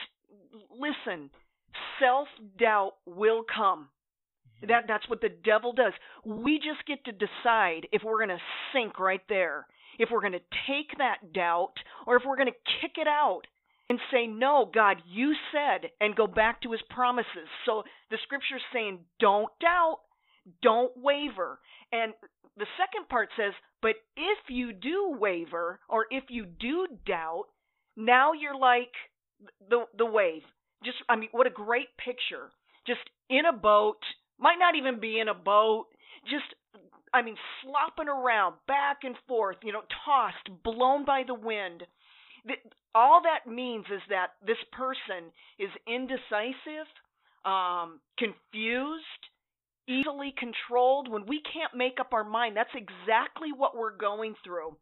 Listen, 0.71 1.31
self 2.01 2.29
doubt 2.59 2.93
will 3.07 3.45
come. 3.55 3.89
Mm-hmm. 4.63 4.69
That 4.69 4.85
that's 4.89 5.09
what 5.09 5.21
the 5.21 5.31
devil 5.45 5.73
does. 5.73 5.93
We 6.25 6.59
just 6.59 6.87
get 6.87 7.05
to 7.05 7.13
decide 7.13 7.89
if 7.93 8.03
we're 8.05 8.19
going 8.19 8.37
to 8.37 8.43
sink 8.73 8.99
right 8.99 9.23
there, 9.29 9.67
if 9.99 10.09
we're 10.11 10.21
going 10.21 10.33
to 10.33 10.41
take 10.67 10.99
that 10.99 11.33
doubt, 11.33 11.75
or 12.07 12.17
if 12.17 12.23
we're 12.27 12.37
going 12.37 12.49
to 12.53 12.71
kick 12.81 12.93
it 12.97 13.09
out 13.09 13.43
and 13.91 13.99
say, 14.13 14.27
"No, 14.27 14.71
God, 14.73 14.99
you 15.11 15.35
said," 15.53 15.91
and 16.01 16.17
go 16.17 16.27
back 16.27 16.63
to 16.63 16.73
His 16.73 16.83
promises. 16.91 17.49
So 17.67 17.83
the 18.11 18.19
Scripture's 18.25 18.63
saying, 18.73 19.01
"Don't 19.21 19.51
doubt, 19.61 19.99
don't 20.63 20.93
waver." 20.97 21.59
And 21.93 22.15
the 22.57 22.67
second 22.77 23.09
part 23.09 23.31
says, 23.37 23.55
"But 23.81 23.97
if 24.17 24.39
you 24.49 24.73
do 24.73 25.17
waver, 25.19 25.81
or 25.89 26.07
if 26.11 26.25
you 26.29 26.45
do 26.47 26.87
doubt, 27.07 27.47
now 27.97 28.33
you're 28.33 28.57
like 28.57 28.93
the 29.69 29.87
the 29.95 30.07
wave." 30.07 30.43
Just, 30.85 30.99
I 31.09 31.17
mean, 31.17 31.29
what 31.33 31.47
a 31.47 31.51
great 31.51 31.97
picture. 31.97 32.51
Just 32.87 33.09
in 33.29 33.47
a 33.47 33.53
boat 33.53 34.03
might 34.39 34.59
not 34.59 34.75
even 34.75 34.99
be 34.99 35.21
in 35.21 35.29
a 35.29 35.35
boat, 35.35 35.87
just 36.25 36.55
I 37.15 37.23
mean 37.23 37.37
slopping 37.63 38.09
around 38.09 38.57
back 38.67 39.05
and 39.05 39.17
forth, 39.29 39.57
you 39.63 39.73
know, 39.73 39.83
tossed, 40.05 40.63
blown 40.63 41.05
by 41.05 41.23
the 41.27 41.35
wind. 41.35 41.85
All 42.95 43.23
that 43.23 43.51
means 43.51 43.87
is 43.87 44.03
that 44.09 44.33
this 44.45 44.59
person 44.73 45.31
is 45.59 45.71
indecisive, 45.87 46.91
um, 47.45 48.01
confused, 48.19 49.23
easily 50.01 50.35
controlled. 50.39 51.09
When 51.09 51.27
we 51.27 51.41
can't 51.53 51.75
make 51.75 52.01
up 52.01 52.13
our 52.13 52.25
mind, 52.25 52.57
that's 52.57 52.75
exactly 52.75 53.51
what 53.57 53.77
we're 53.77 53.97
going 53.97 54.35
through. 54.45 54.77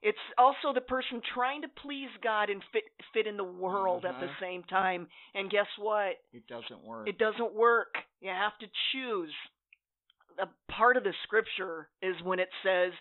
It's 0.00 0.18
also 0.36 0.72
the 0.72 0.80
person 0.80 1.20
trying 1.34 1.62
to 1.62 1.68
please 1.82 2.08
God 2.22 2.50
and 2.50 2.62
fit 2.72 2.84
fit 3.12 3.26
in 3.26 3.36
the 3.36 3.44
world 3.44 4.04
at 4.04 4.20
the 4.20 4.26
Mm-hmm. 4.26 4.44
same 4.44 4.62
time. 4.64 5.08
And 5.34 5.50
guess 5.50 5.66
what? 5.78 6.12
It 6.32 6.46
doesn't 6.46 6.84
work. 6.84 7.08
It 7.08 7.18
doesn't 7.18 7.54
work. 7.54 7.94
You 8.20 8.30
have 8.30 8.56
to 8.60 8.66
choose. 8.92 9.32
A 10.40 10.46
part 10.70 10.96
of 10.96 11.02
the 11.02 11.14
scripture 11.24 11.88
is 12.00 12.14
when 12.22 12.38
it 12.38 12.48
says 12.62 12.92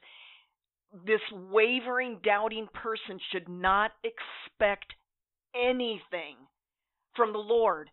this 1.05 1.21
wavering, 1.51 2.19
doubting 2.23 2.67
person 2.73 3.19
should 3.31 3.47
not 3.47 3.91
expect 4.03 4.93
anything 5.55 6.35
from 7.15 7.31
the 7.33 7.39
Lord. 7.39 7.89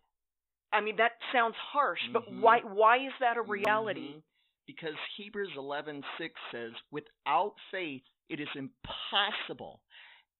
I 0.75 0.81
mean 0.81 0.97
that 0.97 1.13
sounds 1.31 1.55
harsh, 1.55 2.01
but 2.11 2.27
Mhm. 2.29 2.39
why 2.41 2.59
why 2.59 2.97
is 2.97 3.13
that 3.19 3.37
a 3.37 3.41
reality? 3.41 4.15
Mhm. 4.15 4.23
Because 4.67 4.95
Hebrews 5.15 5.55
11:6 5.55 6.39
says, 6.51 6.73
"Without 6.91 7.55
faith 7.71 8.03
it 8.29 8.39
is 8.39 8.49
impossible, 8.55 9.81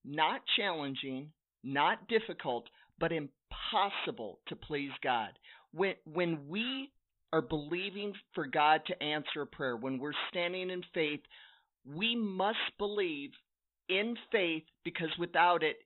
not 0.04 0.46
challenging, 0.48 1.32
not 1.64 2.08
difficult, 2.08 2.70
but 2.98 3.12
impossible 3.12 4.42
to 4.48 4.56
please 4.56 4.92
God." 5.02 5.38
When 5.72 5.96
when 6.06 6.48
we 6.48 6.92
are 7.32 7.42
believing 7.42 8.14
for 8.34 8.46
God 8.46 8.86
to 8.86 9.04
answer 9.04 9.42
a 9.42 9.48
prayer, 9.48 9.78
when 9.78 10.00
we're 10.00 10.14
standing 10.30 10.70
in 10.70 10.84
faith, 10.84 11.26
we 11.86 12.16
must 12.16 12.78
believe 12.78 13.34
in 13.88 14.16
faith 14.32 14.68
because 14.84 15.16
without 15.18 15.64
it 15.64 15.82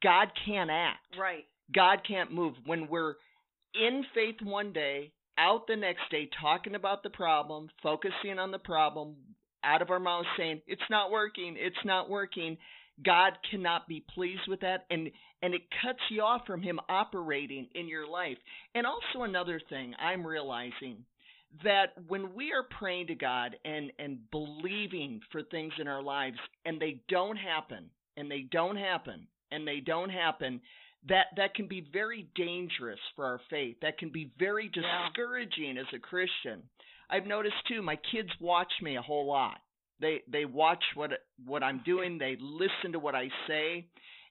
God 0.00 0.34
can't 0.34 0.70
act. 0.70 1.16
Right. 1.16 1.46
God 1.72 2.04
can't 2.04 2.30
move. 2.30 2.54
When 2.66 2.86
we're 2.88 3.16
in 3.74 4.04
faith 4.14 4.36
one 4.42 4.72
day, 4.72 5.12
out 5.38 5.66
the 5.66 5.76
next 5.76 6.02
day, 6.10 6.28
talking 6.40 6.74
about 6.74 7.02
the 7.02 7.10
problem, 7.10 7.68
focusing 7.82 8.38
on 8.38 8.50
the 8.50 8.58
problem, 8.58 9.16
out 9.64 9.82
of 9.82 9.90
our 9.90 10.00
mouths 10.00 10.28
saying, 10.36 10.60
It's 10.66 10.82
not 10.90 11.10
working, 11.10 11.56
it's 11.58 11.84
not 11.84 12.08
working, 12.10 12.56
God 13.04 13.32
cannot 13.50 13.88
be 13.88 14.04
pleased 14.14 14.48
with 14.48 14.60
that 14.60 14.84
and 14.90 15.10
and 15.42 15.54
it 15.54 15.62
cuts 15.82 16.00
you 16.10 16.20
off 16.22 16.42
from 16.46 16.60
him 16.60 16.78
operating 16.88 17.68
in 17.74 17.88
your 17.88 18.06
life. 18.06 18.36
And 18.74 18.86
also 18.86 19.24
another 19.24 19.60
thing 19.70 19.94
I'm 19.98 20.26
realizing 20.26 21.04
that 21.64 21.94
when 22.08 22.34
we 22.34 22.52
are 22.52 22.66
praying 22.78 23.08
to 23.08 23.14
God 23.14 23.56
and 23.64 23.92
and 23.98 24.18
believing 24.30 25.20
for 25.32 25.42
things 25.42 25.72
in 25.78 25.88
our 25.88 26.02
lives 26.02 26.38
and 26.64 26.80
they 26.80 27.00
don't 27.08 27.36
happen 27.36 27.90
and 28.16 28.30
they 28.30 28.46
don't 28.50 28.76
happen 28.76 29.26
and 29.50 29.66
they 29.66 29.80
don't 29.80 30.10
happen 30.10 30.60
that 31.08 31.26
that 31.36 31.54
can 31.54 31.66
be 31.66 31.80
very 31.92 32.28
dangerous 32.34 32.98
for 33.16 33.24
our 33.24 33.40
faith 33.48 33.76
that 33.82 33.98
can 33.98 34.10
be 34.10 34.30
very 34.38 34.70
Yeah. 34.74 35.06
discouraging 35.08 35.78
as 35.78 35.86
a 35.94 35.98
christian. 35.98 36.62
I've 37.08 37.26
noticed 37.26 37.56
too 37.66 37.82
my 37.82 37.96
kids 37.96 38.30
watch 38.40 38.72
me 38.82 38.96
a 38.96 39.02
whole 39.02 39.26
lot. 39.26 39.60
They 40.00 40.22
they 40.28 40.44
watch 40.44 40.84
what 40.94 41.10
what 41.44 41.62
i'm 41.62 41.80
doing. 41.84 42.18
They 42.18 42.36
listen 42.40 42.92
to 42.92 42.98
what 42.98 43.14
i 43.14 43.28
say. 43.46 43.86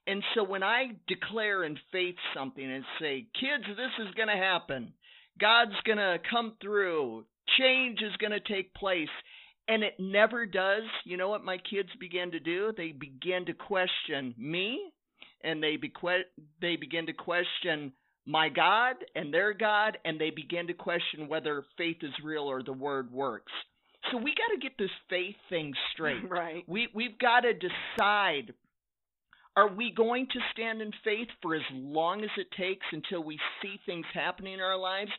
And 0.06 0.22
so 0.34 0.44
when 0.44 0.62
i 0.62 0.92
declare 1.08 1.64
in 1.64 1.78
faith 1.92 2.16
something 2.34 2.64
and 2.72 2.84
say 3.00 3.26
kids 3.38 3.64
this 3.66 4.06
is 4.06 4.14
going 4.14 4.28
to 4.28 4.36
happen. 4.36 4.92
God's 5.38 5.78
going 5.84 5.98
to 5.98 6.18
come 6.30 6.54
through. 6.60 7.24
Change 7.58 8.00
is 8.02 8.14
going 8.18 8.32
to 8.32 8.40
take 8.40 8.74
place. 8.74 9.08
And 9.68 9.82
it 9.82 9.94
never 9.98 10.44
does. 10.46 10.82
You 11.04 11.16
know 11.16 11.28
what 11.28 11.44
my 11.44 11.56
kids 11.58 11.88
begin 11.98 12.32
to 12.32 12.40
do? 12.40 12.72
They 12.76 12.92
begin 12.92 13.46
to 13.46 13.54
question 13.54 14.34
me 14.36 14.92
and 15.42 15.62
they 15.62 15.76
beque- 15.76 16.26
they 16.60 16.76
begin 16.76 17.06
to 17.06 17.12
question 17.12 17.92
my 18.26 18.48
God 18.48 18.96
and 19.14 19.32
their 19.32 19.52
God, 19.52 19.98
and 20.04 20.20
they 20.20 20.30
begin 20.30 20.66
to 20.68 20.74
question 20.74 21.26
whether 21.26 21.64
faith 21.76 21.98
is 22.02 22.12
real 22.22 22.44
or 22.44 22.62
the 22.62 22.72
word 22.72 23.10
works. 23.10 23.52
So 24.10 24.16
we 24.16 24.34
got 24.34 24.54
to 24.54 24.60
get 24.60 24.78
this 24.78 24.90
faith 25.08 25.36
thing 25.48 25.74
straight. 25.92 26.22
Right. 26.28 26.64
We 26.66 26.88
we've 26.94 27.18
got 27.18 27.40
to 27.40 27.52
decide: 27.52 28.54
Are 29.56 29.68
we 29.68 29.92
going 29.94 30.26
to 30.32 30.40
stand 30.52 30.80
in 30.80 30.92
faith 31.04 31.28
for 31.42 31.54
as 31.54 31.62
long 31.72 32.22
as 32.22 32.30
it 32.36 32.46
takes 32.56 32.86
until 32.92 33.22
we 33.22 33.38
see 33.62 33.78
things 33.86 34.06
happening 34.12 34.54
in 34.54 34.60
our 34.60 34.78
lives? 34.78 35.10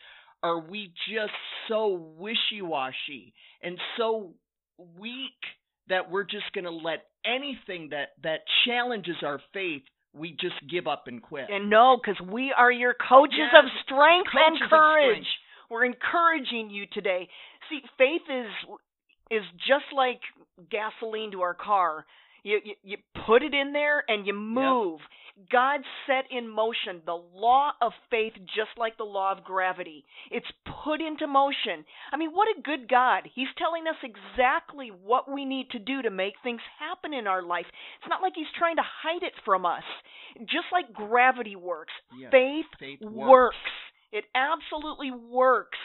Are 0.44 0.60
we 0.60 0.92
just 1.12 1.34
so 1.68 2.16
wishy-washy 2.18 3.34
and 3.62 3.78
so 3.98 4.34
weak 5.00 5.38
that 5.88 6.10
we're 6.10 6.24
just 6.24 6.52
going 6.54 6.66
to 6.66 6.72
let 6.72 7.06
anything 7.26 7.90
that 7.90 8.10
that 8.24 8.40
challenges 8.66 9.18
our 9.24 9.40
faith 9.54 9.84
we 10.14 10.32
just 10.32 10.56
give 10.70 10.88
up 10.88 11.04
and 11.08 11.22
quit. 11.22 11.46
And 11.50 11.70
no, 11.70 11.98
because 12.02 12.20
we 12.28 12.54
are 12.58 12.72
your 12.72 12.94
coaches 12.94 13.38
Yes, 13.38 13.64
of 13.64 13.66
strength 13.86 14.30
and 14.34 14.56
coaches 14.58 14.64
of 14.66 14.70
courage. 14.70 15.14
strength. 15.16 15.28
We're 15.70 15.86
encouraging 15.86 16.70
you 16.70 16.86
today. 16.92 17.30
See, 17.70 17.80
faith 17.98 18.22
is 18.30 18.48
is 19.30 19.44
just 19.68 19.86
like 19.96 20.20
gasoline 20.70 21.32
to 21.32 21.42
our 21.42 21.54
car. 21.54 22.06
You 22.44 22.60
you, 22.64 22.74
you 22.84 22.98
put 23.26 23.44
it 23.44 23.54
in 23.54 23.72
there 23.72 24.04
and 24.08 24.28
you 24.28 24.34
move. 24.34 25.00
God 25.50 25.82
set 26.08 26.26
in 26.30 26.48
motion 26.48 27.02
the 27.06 27.22
law 27.34 27.72
of 27.82 27.94
faith 28.10 28.34
just 28.56 28.78
like 28.78 28.98
the 28.98 29.04
law 29.04 29.32
of 29.32 29.44
gravity. 29.44 30.06
It's 30.30 30.48
put 30.84 31.02
into 31.02 31.28
motion. 31.28 31.86
I 32.12 32.18
mean, 32.18 32.32
what 32.32 32.48
a 32.48 32.62
good 32.62 32.90
God. 32.90 33.28
He's 33.34 33.48
telling 33.58 33.84
us 33.88 33.96
exactly 34.04 34.90
what 34.90 35.32
we 35.32 35.46
need 35.46 35.70
to 35.72 35.80
do 35.80 36.02
to 36.02 36.10
make 36.10 36.34
things 36.44 36.62
happen 36.80 37.14
in 37.14 37.28
our 37.28 37.42
life. 37.42 37.66
It's 38.00 38.10
not 38.10 38.22
like 38.22 38.34
he's 38.36 38.52
trying 38.58 38.76
to 38.76 38.84
hide 39.04 39.24
it 39.24 39.34
from 39.46 39.66
us. 39.66 39.84
Just 40.40 40.68
like 40.72 40.94
gravity 40.94 41.56
works, 41.56 41.94
Yes, 42.18 42.32
faith, 42.32 42.66
faith 42.80 43.00
works. 43.02 43.56
It 44.12 44.26
absolutely 44.36 45.12
works. 45.12 45.78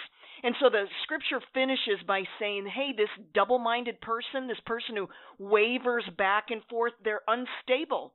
And 0.42 0.54
so 0.60 0.68
the 0.68 0.84
scripture 1.02 1.40
finishes 1.54 2.04
by 2.06 2.22
saying, 2.38 2.66
hey, 2.72 2.90
this 2.96 3.08
double 3.34 3.58
minded 3.58 4.00
person, 4.00 4.48
this 4.48 4.60
person 4.66 4.96
who 4.96 5.08
wavers 5.38 6.04
back 6.18 6.46
and 6.50 6.62
forth, 6.68 6.92
they're 7.02 7.22
unstable. 7.26 8.12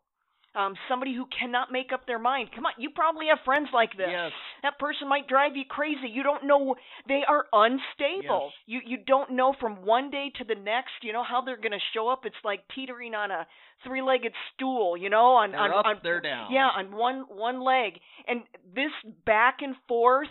Um, 0.53 0.73
somebody 0.89 1.15
who 1.15 1.25
cannot 1.39 1.71
make 1.71 1.93
up 1.93 2.05
their 2.05 2.19
mind. 2.19 2.49
Come 2.53 2.65
on, 2.65 2.73
you 2.77 2.89
probably 2.89 3.27
have 3.27 3.39
friends 3.45 3.69
like 3.73 3.95
this. 3.95 4.09
Yes. 4.11 4.31
That 4.63 4.77
person 4.79 5.07
might 5.07 5.25
drive 5.29 5.55
you 5.55 5.63
crazy. 5.63 6.09
You 6.11 6.23
don't 6.23 6.45
know 6.45 6.75
they 7.07 7.21
are 7.25 7.45
unstable. 7.53 8.51
You 8.65 8.81
you 8.85 8.97
don't 8.97 9.31
know 9.31 9.53
from 9.61 9.85
one 9.85 10.11
day 10.11 10.29
to 10.39 10.43
the 10.43 10.55
next, 10.55 10.91
you 11.03 11.13
know, 11.13 11.23
how 11.23 11.39
they're 11.39 11.55
going 11.55 11.71
to 11.71 11.85
show 11.93 12.09
up. 12.09 12.25
It's 12.25 12.35
like 12.43 12.61
teetering 12.75 13.15
on 13.15 13.31
a 13.31 13.47
three-legged 13.85 14.33
stool, 14.53 14.97
you 14.97 15.09
know, 15.09 15.35
on 15.35 15.51
They're 15.51 15.61
on, 15.61 15.71
up, 15.71 15.85
on 15.85 15.95
they're 16.03 16.19
down. 16.19 16.51
yeah, 16.51 16.67
on 16.67 16.93
one 16.95 17.23
one 17.29 17.63
leg. 17.63 17.93
And 18.27 18.41
this 18.75 18.91
back 19.25 19.59
and 19.61 19.75
forth 19.87 20.27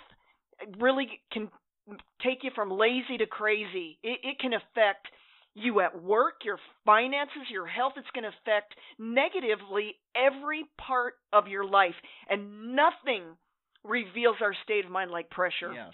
really 0.79 1.09
can 1.33 1.49
take 2.23 2.45
you 2.45 2.51
from 2.55 2.71
lazy 2.71 3.17
to 3.19 3.27
crazy. 3.27 3.99
It 4.03 4.21
it 4.23 4.39
can 4.39 4.53
affect 4.53 5.09
you 5.55 5.81
at 5.81 6.03
work, 6.03 6.45
your 6.45 6.59
finances, 6.87 7.43
your 7.51 7.67
health. 7.67 7.95
It's 7.97 8.11
going 8.15 8.25
to 8.25 8.31
affect 8.43 8.75
negatively 8.99 9.97
every 10.15 10.65
part 10.79 11.15
of 11.33 11.49
your 11.49 11.65
life. 11.65 11.95
And 12.29 12.75
nothing 12.77 13.23
reveals 13.85 14.37
our 14.41 14.55
state 14.65 14.85
of 14.85 14.91
mind 14.91 15.11
like 15.11 15.31
pressure. 15.31 15.73
Yes. 15.73 15.93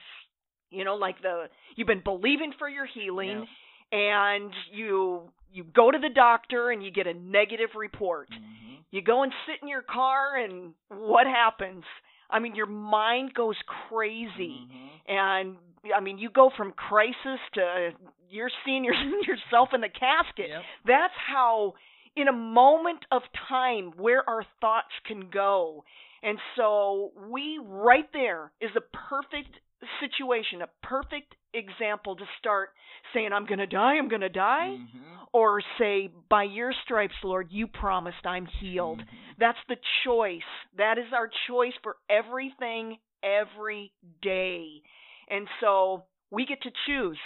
You 0.70 0.84
know, 0.84 0.96
like 0.96 1.22
the 1.22 1.46
you've 1.76 1.86
been 1.86 2.02
believing 2.02 2.52
for 2.58 2.68
your 2.68 2.86
healing 2.86 3.40
Yes. 3.40 3.48
and 3.92 4.52
you 4.72 5.30
you 5.52 5.64
go 5.64 5.90
to 5.90 5.98
the 5.98 6.10
doctor 6.12 6.70
and 6.70 6.84
you 6.84 6.90
get 6.90 7.06
a 7.06 7.14
negative 7.14 7.70
report. 7.76 8.28
Mhm. 8.30 8.78
You 8.90 9.00
go 9.00 9.22
and 9.22 9.32
sit 9.46 9.62
in 9.62 9.68
your 9.68 9.82
car 9.82 10.36
and 10.36 10.74
what 10.88 11.26
happens? 11.26 11.84
I 12.30 12.38
mean, 12.38 12.54
your 12.54 12.66
mind 12.66 13.34
goes 13.34 13.56
crazy. 13.88 14.66
Mhm. 14.68 14.90
And 15.08 15.56
I 15.94 16.00
mean, 16.00 16.18
you 16.18 16.30
go 16.30 16.50
from 16.56 16.72
crisis 16.72 17.40
to 17.54 17.92
you're 18.28 18.50
seeing 18.64 18.84
your, 18.84 18.94
yourself 19.26 19.70
in 19.72 19.80
the 19.80 19.88
casket. 19.88 20.48
Yep. 20.48 20.62
That's 20.86 21.14
how 21.28 21.74
in 22.16 22.28
a 22.28 22.32
moment 22.32 23.04
of 23.12 23.22
time 23.48 23.92
where 23.96 24.28
our 24.28 24.44
thoughts 24.60 24.92
can 25.04 25.28
go. 25.30 25.84
And 26.22 26.38
so 26.56 27.12
we 27.28 27.60
right 27.62 28.10
there 28.12 28.50
is 28.60 28.70
a 28.76 28.80
perfect 28.80 29.60
situation, 30.00 30.62
a 30.62 30.68
perfect 30.86 31.34
example 31.54 32.16
to 32.16 32.24
start 32.38 32.70
saying, 33.14 33.30
I'm 33.32 33.46
going 33.46 33.58
to 33.58 33.66
die, 33.66 33.94
I'm 33.98 34.08
going 34.08 34.20
to 34.22 34.28
die, 34.28 34.76
Mm-hmm. 34.78 35.24
or 35.32 35.62
say, 35.78 36.10
By 36.28 36.44
your 36.44 36.72
stripes, 36.84 37.14
Lord, 37.24 37.48
you 37.50 37.66
promised 37.66 38.24
I'm 38.24 38.46
healed. 38.46 39.00
Mhm. 39.00 39.06
That's 39.38 39.58
the 39.68 39.76
choice. 40.04 40.42
That 40.76 40.98
is 40.98 41.12
our 41.12 41.28
choice 41.46 41.74
for 41.82 41.96
everything, 42.08 42.98
every 43.22 43.92
day. 44.22 44.82
And 45.28 45.48
so 45.60 46.04
we 46.30 46.46
get 46.46 46.62
to 46.62 46.70
choose 46.86 47.18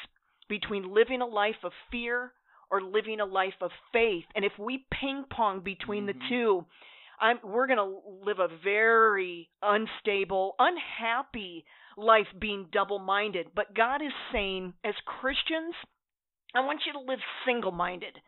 between 0.49 0.93
living 0.93 1.21
a 1.23 1.27
life 1.27 1.63
of 1.63 1.73
fear 1.91 2.33
or 2.71 2.81
living 2.81 3.21
a 3.21 3.25
life 3.25 3.55
of 3.61 3.71
faith. 3.93 4.25
And 4.35 4.45
if 4.45 4.53
we 4.59 4.87
ping 4.91 5.25
pong 5.31 5.61
between 5.61 6.07
the 6.07 6.15
Mhm. 6.15 6.29
two, 6.29 6.67
I'm, 7.21 7.39
we're 7.43 7.67
going 7.67 7.77
to 7.79 8.01
live 8.25 8.39
a 8.39 8.49
very 8.49 9.51
unstable, 9.63 10.55
unhappy 10.59 11.65
life 12.01 12.27
being 12.39 12.67
double 12.73 12.99
minded. 12.99 13.49
But 13.55 13.75
God 13.75 14.03
is 14.03 14.13
saying, 14.33 14.75
as 14.85 14.95
Christians, 15.05 15.75
I 16.55 16.61
want 16.61 16.81
you 16.87 16.93
to 16.95 17.01
live 17.01 17.21
single 17.47 17.73
minded. 17.73 18.19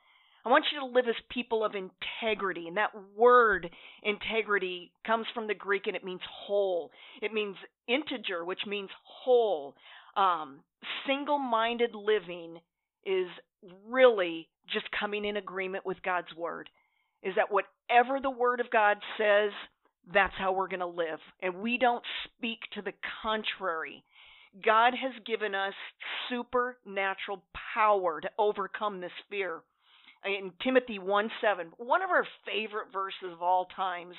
I 0.45 0.49
want 0.49 0.65
you 0.73 0.81
to 0.81 0.87
live 0.87 1.07
as 1.09 1.15
people 1.31 1.65
of 1.65 1.75
integrity. 1.75 2.67
And 2.67 2.77
that 2.77 2.91
word 3.17 3.71
integrity 4.03 4.93
comes 5.07 5.27
from 5.35 5.47
the 5.47 5.55
Greek 5.55 5.87
and 5.87 5.97
it 5.97 6.05
means 6.05 6.21
whole. 6.29 6.91
It 7.21 7.33
means 7.33 7.57
integer, 7.87 8.45
which 8.45 8.67
means 8.67 8.91
whole. 9.05 9.75
Um, 10.17 10.61
single 11.07 11.39
minded 11.39 11.95
living 11.95 12.59
is 13.05 13.29
really 13.89 14.49
just 14.73 14.87
coming 14.99 15.25
in 15.25 15.37
agreement 15.37 15.87
with 15.87 16.03
God's 16.03 16.35
word. 16.37 16.69
Is 17.23 17.35
that 17.37 17.53
whatever 17.53 18.19
the 18.21 18.31
word 18.31 18.59
of 18.61 18.71
God 18.71 18.97
says, 19.17 19.53
that's 20.13 20.35
how 20.39 20.53
we're 20.53 20.69
going 20.69 20.81
to 20.81 20.87
live. 20.87 21.21
And 21.43 21.57
we 21.57 21.79
don't 21.79 22.05
speak 22.25 22.59
to 22.75 22.83
the 22.83 22.93
contrary. 23.23 24.05
God 24.65 24.93
has 24.95 25.13
given 25.25 25.55
us 25.55 25.75
supernatural 26.29 27.43
power 27.75 28.21
to 28.21 28.31
overcome 28.39 29.01
this 29.01 29.13
fear. 29.31 29.61
In 30.25 30.53
Timothy 30.63 30.99
1 30.99 31.31
7, 31.41 31.73
one 31.79 32.03
of 32.03 32.11
our 32.11 32.27
favorite 32.47 32.93
verses 32.93 33.33
of 33.33 33.43
all 33.43 33.67
times. 33.77 34.15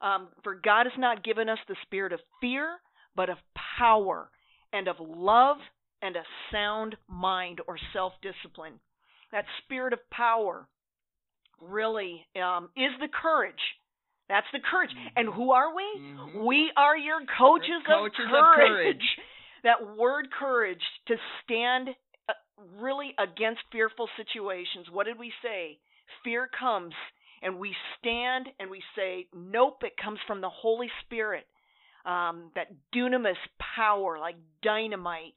Um, 0.00 0.28
For 0.44 0.54
God 0.54 0.86
has 0.86 0.98
not 0.98 1.24
given 1.24 1.48
us 1.48 1.58
the 1.68 1.76
spirit 1.82 2.12
of 2.12 2.20
fear, 2.40 2.78
but 3.16 3.28
of 3.28 3.38
power 3.78 4.30
and 4.72 4.86
of 4.86 4.96
love 5.00 5.56
and 6.02 6.16
a 6.16 6.22
sound 6.52 6.96
mind 7.08 7.60
or 7.66 7.76
self 7.92 8.12
discipline. 8.22 8.74
That 9.32 9.44
spirit 9.64 9.92
of 9.92 9.98
power 10.10 10.68
really 11.60 12.26
um, 12.40 12.70
is 12.76 12.92
the 13.00 13.08
courage. 13.08 13.54
That's 14.28 14.46
the 14.52 14.60
courage. 14.60 14.90
And 15.16 15.28
who 15.28 15.52
are 15.52 15.74
we? 15.74 15.84
Mhm. 16.00 16.44
We 16.44 16.70
are 16.76 16.96
your 16.96 17.20
coaches, 17.38 17.82
Coaches 17.86 18.26
of 18.26 18.34
of 18.34 18.44
courage. 18.54 18.68
courage. 18.98 19.18
That 19.64 19.96
word 19.96 20.30
courage 20.30 20.82
to 21.06 21.16
stand 21.42 21.94
uh, 22.28 22.32
really 22.76 23.14
against 23.18 23.62
fearful 23.72 24.08
situations. 24.16 24.90
What 24.90 25.06
did 25.06 25.18
we 25.18 25.32
say? 25.42 25.78
Fear 26.24 26.48
comes 26.48 26.94
and 27.42 27.58
we 27.58 27.74
stand 27.98 28.48
and 28.60 28.70
we 28.70 28.82
say, 28.94 29.26
nope, 29.32 29.82
it 29.82 29.96
comes 29.96 30.18
from 30.26 30.40
the 30.40 30.48
Holy 30.50 30.90
Spirit. 31.04 31.46
Um, 32.04 32.50
that 32.54 32.68
dunamis 32.94 33.36
power, 33.76 34.18
like 34.18 34.36
dynamite. 34.62 35.34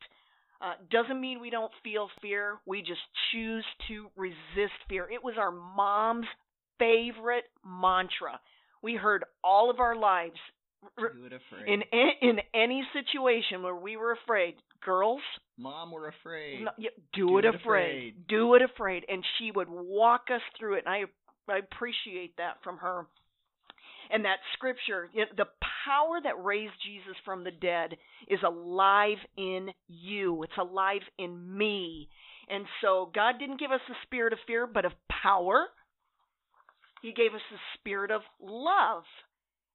Uh, 0.62 0.74
doesn't 0.91 1.19
mean 1.19 1.39
we 1.39 1.50
don't 1.50 1.71
feel 1.83 2.10
fear. 2.21 2.60
We 2.67 2.81
just 2.81 3.01
choose 3.31 3.65
to 3.88 4.10
resist 4.15 4.74
fear. 4.88 5.10
It 5.10 5.24
was 5.24 5.36
our 5.38 5.51
mom's 5.51 6.27
favorite 6.77 7.45
mantra. 7.65 8.39
We 8.82 8.96
heard 8.96 9.24
all 9.44 9.70
of 9.70 9.80
our 9.80 9.96
lives 9.96 10.39
r- 10.98 11.10
Do 11.13 11.26
it 11.26 11.34
afraid. 11.34 11.67
in 11.67 11.82
in 12.22 12.39
any 12.54 12.84
situation 12.94 13.62
where 13.63 13.76
we 13.76 13.98
were 13.98 14.12
afraid. 14.13 14.56
Girls, 14.84 15.22
Mom, 15.58 15.91
we're 15.91 16.08
afraid. 16.10 16.63
no, 16.65 16.72
yeah, 16.78 16.89
do, 17.13 17.28
Do 17.28 17.38
it, 17.38 17.46
it 17.46 17.56
afraid. 17.56 17.60
afraid. 18.15 18.28
Do 18.28 18.56
it 18.56 18.62
afraid, 18.63 19.06
and 19.08 19.24
she 19.38 19.52
would 19.52 19.67
walk 19.70 20.30
us 20.34 20.41
through 20.58 20.76
it. 20.76 20.86
And 20.86 20.94
I 20.96 21.52
I 21.54 21.58
appreciate 21.60 22.38
that 22.38 22.58
from 22.63 22.78
her. 22.78 23.06
And 24.10 24.26
that 24.26 24.39
scripture, 24.54 25.10
you 25.13 25.22
know, 25.22 25.32
the 25.38 25.46
power 25.86 26.20
that 26.24 26.44
raised 26.44 26.74
Jesus 26.86 27.15
from 27.24 27.44
the 27.46 27.52
dead 27.52 27.96
is 28.28 28.39
alive 28.46 29.17
in 29.38 29.70
you. 29.88 30.44
It's 30.44 30.58
alive 30.60 31.02
in 31.17 31.58
me. 31.58 32.10
And 32.50 32.65
so 32.82 33.10
God 33.15 33.36
didn't 33.39 33.60
give 33.60 33.72
us 33.72 33.80
the 33.88 33.96
spirit 34.04 34.34
of 34.34 34.39
fear, 34.46 34.67
but 34.67 34.84
of 34.84 34.91
power. 35.24 35.67
He 37.01 37.11
gave 37.13 37.33
us 37.33 37.41
the 37.51 37.57
spirit 37.75 38.11
of 38.11 38.21
love. 38.39 39.03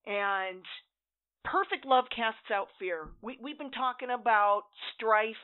And 0.07 0.63
perfect 1.45 1.85
love 1.85 2.05
casts 2.15 2.51
out 2.53 2.69
fear. 2.79 3.09
We 3.23 3.39
we've 3.41 3.59
been 3.59 3.73
talking 3.73 4.11
about 4.11 4.63
strife, 4.95 5.35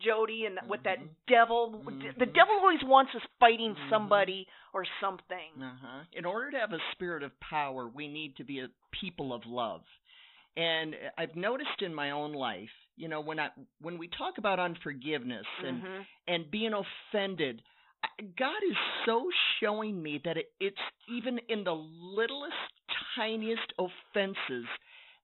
Jody, 0.00 0.46
and 0.46 0.58
what 0.66 0.82
that 0.84 0.98
devil. 1.28 1.70
The 1.70 2.26
Mhm. 2.26 2.34
devil 2.34 2.54
always 2.54 2.82
wants 2.82 3.14
us 3.14 3.22
fighting 3.38 3.74
Mhm. 3.74 3.88
somebody 3.90 4.48
or 4.72 4.84
something. 5.00 5.62
Uh-huh. 5.62 6.04
In 6.12 6.24
order 6.24 6.50
to 6.50 6.58
have 6.58 6.72
a 6.72 6.80
spirit 6.92 7.22
of 7.22 7.38
power, 7.40 7.86
we 7.86 8.08
need 8.08 8.36
to 8.36 8.44
be 8.44 8.60
a 8.60 8.68
people 8.90 9.32
of 9.32 9.46
love. 9.46 9.84
And 10.56 10.96
I've 11.18 11.34
noticed 11.36 11.82
in 11.82 11.94
my 11.94 12.12
own 12.12 12.32
life, 12.32 12.70
you 12.96 13.08
know, 13.08 13.20
when 13.20 13.38
I 13.40 13.50
when 13.80 13.98
we 13.98 14.08
talk 14.08 14.38
about 14.38 14.58
unforgiveness 14.58 15.46
and 15.58 15.82
Mhm. 15.82 16.06
and 16.26 16.50
being 16.50 16.72
offended, 16.72 17.62
God 18.38 18.62
is 18.68 18.76
so 19.06 19.26
showing 19.60 20.02
me 20.02 20.20
that 20.24 20.36
it, 20.36 20.46
it's 20.60 20.76
even 21.14 21.38
in 21.48 21.64
the 21.64 21.72
littlest, 21.72 22.54
tiniest 23.16 23.72
offenses 23.78 24.66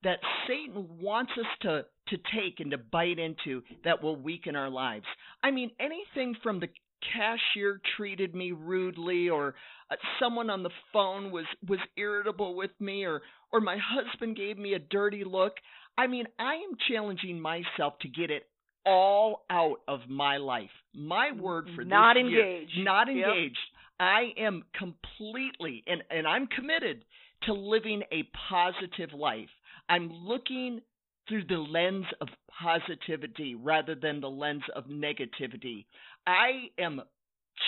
that 0.02 0.18
Satan 0.46 0.86
wants 1.00 1.32
us 1.38 1.46
to 1.62 1.84
to 2.08 2.16
take 2.34 2.58
and 2.58 2.72
to 2.72 2.78
bite 2.78 3.18
into 3.18 3.62
that 3.84 4.02
will 4.02 4.16
weaken 4.16 4.56
our 4.56 4.70
lives. 4.70 5.04
I 5.44 5.50
mean, 5.52 5.70
anything 5.78 6.34
from 6.42 6.58
the 6.58 6.68
cashier 7.14 7.80
treated 7.96 8.34
me 8.34 8.52
rudely 8.52 9.28
or 9.28 9.54
uh, 9.90 9.96
someone 10.18 10.50
on 10.50 10.62
the 10.62 10.70
phone 10.92 11.30
was 11.30 11.46
was 11.68 11.78
irritable 11.96 12.54
with 12.54 12.72
me 12.80 13.04
or 13.04 13.22
or 13.52 13.60
my 13.60 13.78
husband 13.78 14.36
gave 14.36 14.58
me 14.58 14.74
a 14.74 14.78
dirty 14.78 15.24
look. 15.24 15.54
I 15.96 16.06
mean, 16.06 16.26
I 16.38 16.54
am 16.54 16.76
challenging 16.88 17.40
myself 17.40 17.98
to 18.00 18.08
get 18.08 18.30
it 18.30 18.49
all 18.86 19.44
out 19.50 19.80
of 19.88 20.00
my 20.08 20.36
life. 20.38 20.70
My 20.94 21.32
word 21.32 21.68
for 21.74 21.84
Not 21.84 22.14
this 22.14 22.24
year, 22.24 22.42
not 22.42 22.48
engaged. 22.48 22.78
not 22.78 23.06
Yep. 23.14 23.26
engaged. 23.28 23.58
I 23.98 24.32
am 24.36 24.64
completely 24.72 25.84
and 25.86 26.02
and 26.10 26.26
I'm 26.26 26.46
committed 26.46 27.04
to 27.42 27.52
living 27.52 28.02
a 28.12 28.22
positive 28.48 29.12
life. 29.12 29.50
I'm 29.88 30.10
looking 30.12 30.80
through 31.28 31.44
the 31.44 31.58
lens 31.58 32.06
of 32.20 32.28
positivity 32.48 33.54
rather 33.54 33.94
than 33.94 34.20
the 34.20 34.30
lens 34.30 34.64
of 34.74 34.86
negativity. 34.86 35.86
I 36.26 36.70
am 36.78 37.02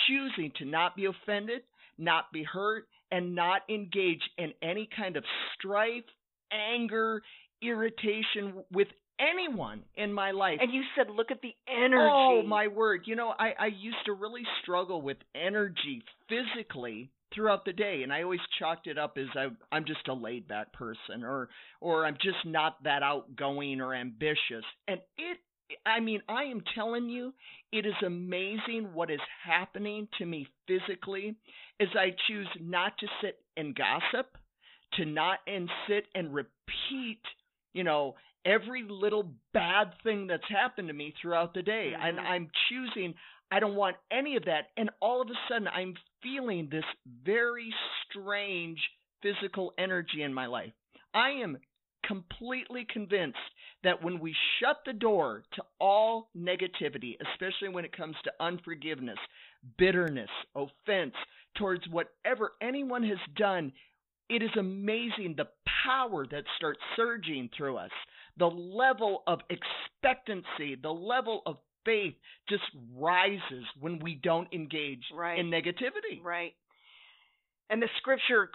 choosing 0.07 0.51
to 0.57 0.65
not 0.65 0.95
be 0.95 1.05
offended, 1.05 1.63
not 1.97 2.31
be 2.31 2.43
hurt, 2.43 2.87
and 3.11 3.35
not 3.35 3.61
engage 3.69 4.21
in 4.37 4.53
any 4.61 4.87
kind 4.95 5.15
of 5.17 5.23
strife, 5.53 6.03
anger, 6.51 7.21
irritation 7.61 8.63
with 8.71 8.87
anyone 9.31 9.83
in 9.95 10.13
my 10.13 10.31
life. 10.31 10.59
And 10.61 10.73
you 10.73 10.81
said, 10.95 11.09
look 11.09 11.31
at 11.31 11.41
the 11.41 11.53
oh, 11.69 11.85
energy. 11.85 12.11
Oh 12.11 12.43
my 12.45 12.67
word! 12.67 13.03
You 13.05 13.15
know, 13.15 13.33
I 13.37 13.53
I 13.59 13.67
used 13.67 14.05
to 14.05 14.13
really 14.13 14.43
struggle 14.61 15.01
with 15.01 15.17
energy 15.35 16.03
physically 16.27 17.09
throughout 17.33 17.65
the 17.65 17.73
day, 17.73 18.01
and 18.03 18.13
I 18.13 18.23
always 18.23 18.39
chalked 18.59 18.87
it 18.87 18.97
up 18.97 19.17
as 19.17 19.27
I 19.35 19.47
I'm 19.71 19.85
just 19.85 20.07
a 20.07 20.13
laid 20.13 20.47
back 20.47 20.73
person, 20.73 21.23
or 21.23 21.49
or 21.81 22.05
I'm 22.05 22.17
just 22.21 22.45
not 22.45 22.83
that 22.83 23.03
outgoing 23.03 23.81
or 23.81 23.93
ambitious. 23.93 24.65
And 24.87 24.99
it, 25.17 25.37
I 25.85 25.99
mean, 25.99 26.21
I 26.27 26.43
am 26.43 26.63
telling 26.75 27.09
you, 27.09 27.33
it 27.71 27.85
is 27.85 27.93
amazing 28.05 28.89
what 28.93 29.09
is 29.09 29.19
happening 29.45 30.07
to 30.19 30.25
me 30.25 30.47
physically 30.67 31.35
as 31.79 31.87
I 31.97 32.15
choose 32.27 32.47
not 32.61 32.97
to 32.99 33.07
sit 33.21 33.39
and 33.57 33.75
gossip, 33.75 34.37
to 34.93 35.05
not 35.05 35.39
and 35.47 35.69
sit 35.87 36.05
and 36.13 36.33
repeat, 36.33 37.21
you 37.73 37.83
know, 37.83 38.15
every 38.45 38.83
little 38.83 39.33
bad 39.53 39.93
thing 40.03 40.27
that's 40.27 40.47
happened 40.49 40.87
to 40.87 40.93
me 40.93 41.13
throughout 41.21 41.53
the 41.53 41.61
day. 41.61 41.93
And 41.93 42.17
Mhm. 42.17 42.25
I'm 42.25 42.51
choosing, 42.69 43.15
I 43.51 43.59
don't 43.59 43.75
want 43.75 43.97
any 44.11 44.35
of 44.35 44.45
that. 44.45 44.71
And 44.77 44.89
all 44.99 45.21
of 45.21 45.29
a 45.29 45.35
sudden, 45.47 45.67
I'm 45.67 45.95
feeling 46.21 46.69
this 46.69 46.85
very 47.05 47.73
strange 48.03 48.91
physical 49.21 49.73
energy 49.77 50.23
in 50.23 50.33
my 50.33 50.45
life. 50.45 50.73
I 51.13 51.31
am 51.31 51.57
completely 52.03 52.85
convinced 52.85 53.37
that 53.83 54.01
when 54.01 54.19
we 54.19 54.35
shut 54.59 54.83
the 54.85 54.93
door 54.93 55.43
to 55.53 55.63
all 55.79 56.29
negativity, 56.35 57.15
especially 57.21 57.69
when 57.69 57.85
it 57.85 57.95
comes 57.95 58.15
to 58.23 58.33
unforgiveness, 58.41 59.19
bitterness, 59.77 60.29
offense 60.55 61.15
towards 61.55 61.87
whatever 61.87 62.53
anyone 62.61 63.03
has 63.03 63.19
done, 63.35 63.71
it 64.29 64.41
is 64.41 64.55
amazing 64.57 65.35
the 65.35 65.49
power 65.85 66.25
that 66.27 66.43
starts 66.57 66.79
surging 66.95 67.49
through 67.55 67.77
us. 67.77 67.91
The 68.37 68.47
level 68.47 69.23
of 69.27 69.39
expectancy, 69.49 70.75
the 70.81 70.91
level 70.91 71.41
of 71.45 71.57
faith 71.85 72.15
just 72.49 72.63
rises 72.95 73.65
when 73.79 73.99
we 73.99 74.15
don't 74.15 74.51
engage 74.53 75.03
Right. 75.13 75.37
in 75.37 75.49
negativity. 75.49 76.23
Right. 76.23 76.55
And 77.69 77.81
the 77.81 77.89
scripture 77.97 78.49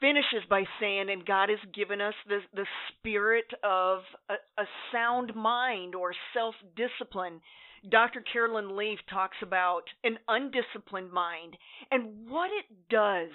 finishes 0.00 0.42
by 0.48 0.64
saying, 0.80 1.08
and 1.10 1.24
God 1.24 1.48
has 1.48 1.58
given 1.74 2.00
us 2.00 2.14
the, 2.26 2.40
the 2.54 2.66
spirit 2.90 3.46
of 3.62 4.00
a, 4.28 4.34
a 4.60 4.66
sound 4.92 5.34
mind 5.34 5.94
or 5.94 6.12
self 6.34 6.54
discipline. 6.76 7.40
Dr. 7.88 8.20
Caroline 8.32 8.76
Leaf 8.76 8.98
talks 9.08 9.36
about 9.42 9.84
an 10.02 10.18
undisciplined 10.26 11.12
mind 11.12 11.56
and 11.92 12.28
what 12.28 12.50
it 12.50 12.66
does 12.90 13.30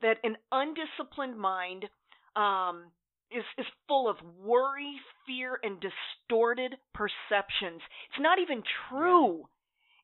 that 0.00 0.16
an 0.24 0.36
undisciplined 0.50 1.38
mind 1.38 1.84
um, 2.34 2.84
is, 3.34 3.44
is 3.58 3.66
full 3.88 4.08
of 4.08 4.16
worry, 4.42 4.96
fear, 5.26 5.58
and 5.62 5.80
distorted 5.80 6.76
perceptions. 6.92 7.82
It's 8.10 8.20
not 8.20 8.38
even 8.38 8.62
true. 8.88 9.44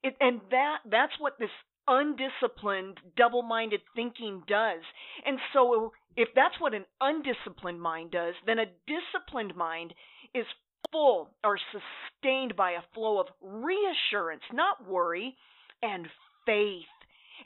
It, 0.03 0.17
and 0.21 0.41
that 0.51 0.79
that's 0.91 1.13
what 1.19 1.39
this 1.39 1.51
undisciplined, 1.87 2.99
double 3.17 3.43
minded 3.43 3.81
thinking 3.95 4.43
does. 4.47 4.81
And 5.27 5.39
so, 5.53 5.93
if 6.17 6.29
that's 6.35 6.59
what 6.59 6.75
an 6.75 6.85
undisciplined 7.01 7.81
mind 7.81 8.13
does, 8.13 8.35
then 8.47 8.59
a 8.59 8.67
disciplined 8.87 9.55
mind 9.57 9.95
is 10.35 10.47
full 10.93 11.31
or 11.45 11.59
sustained 11.73 12.57
by 12.57 12.73
a 12.73 12.95
flow 12.95 13.21
of 13.21 13.27
reassurance, 13.43 14.43
not 14.53 14.89
worry, 14.89 15.37
and 15.83 16.07
faith. 16.47 16.85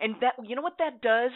And 0.00 0.16
that, 0.20 0.34
you 0.46 0.56
know 0.56 0.62
what 0.62 0.78
that 0.78 1.00
does? 1.02 1.30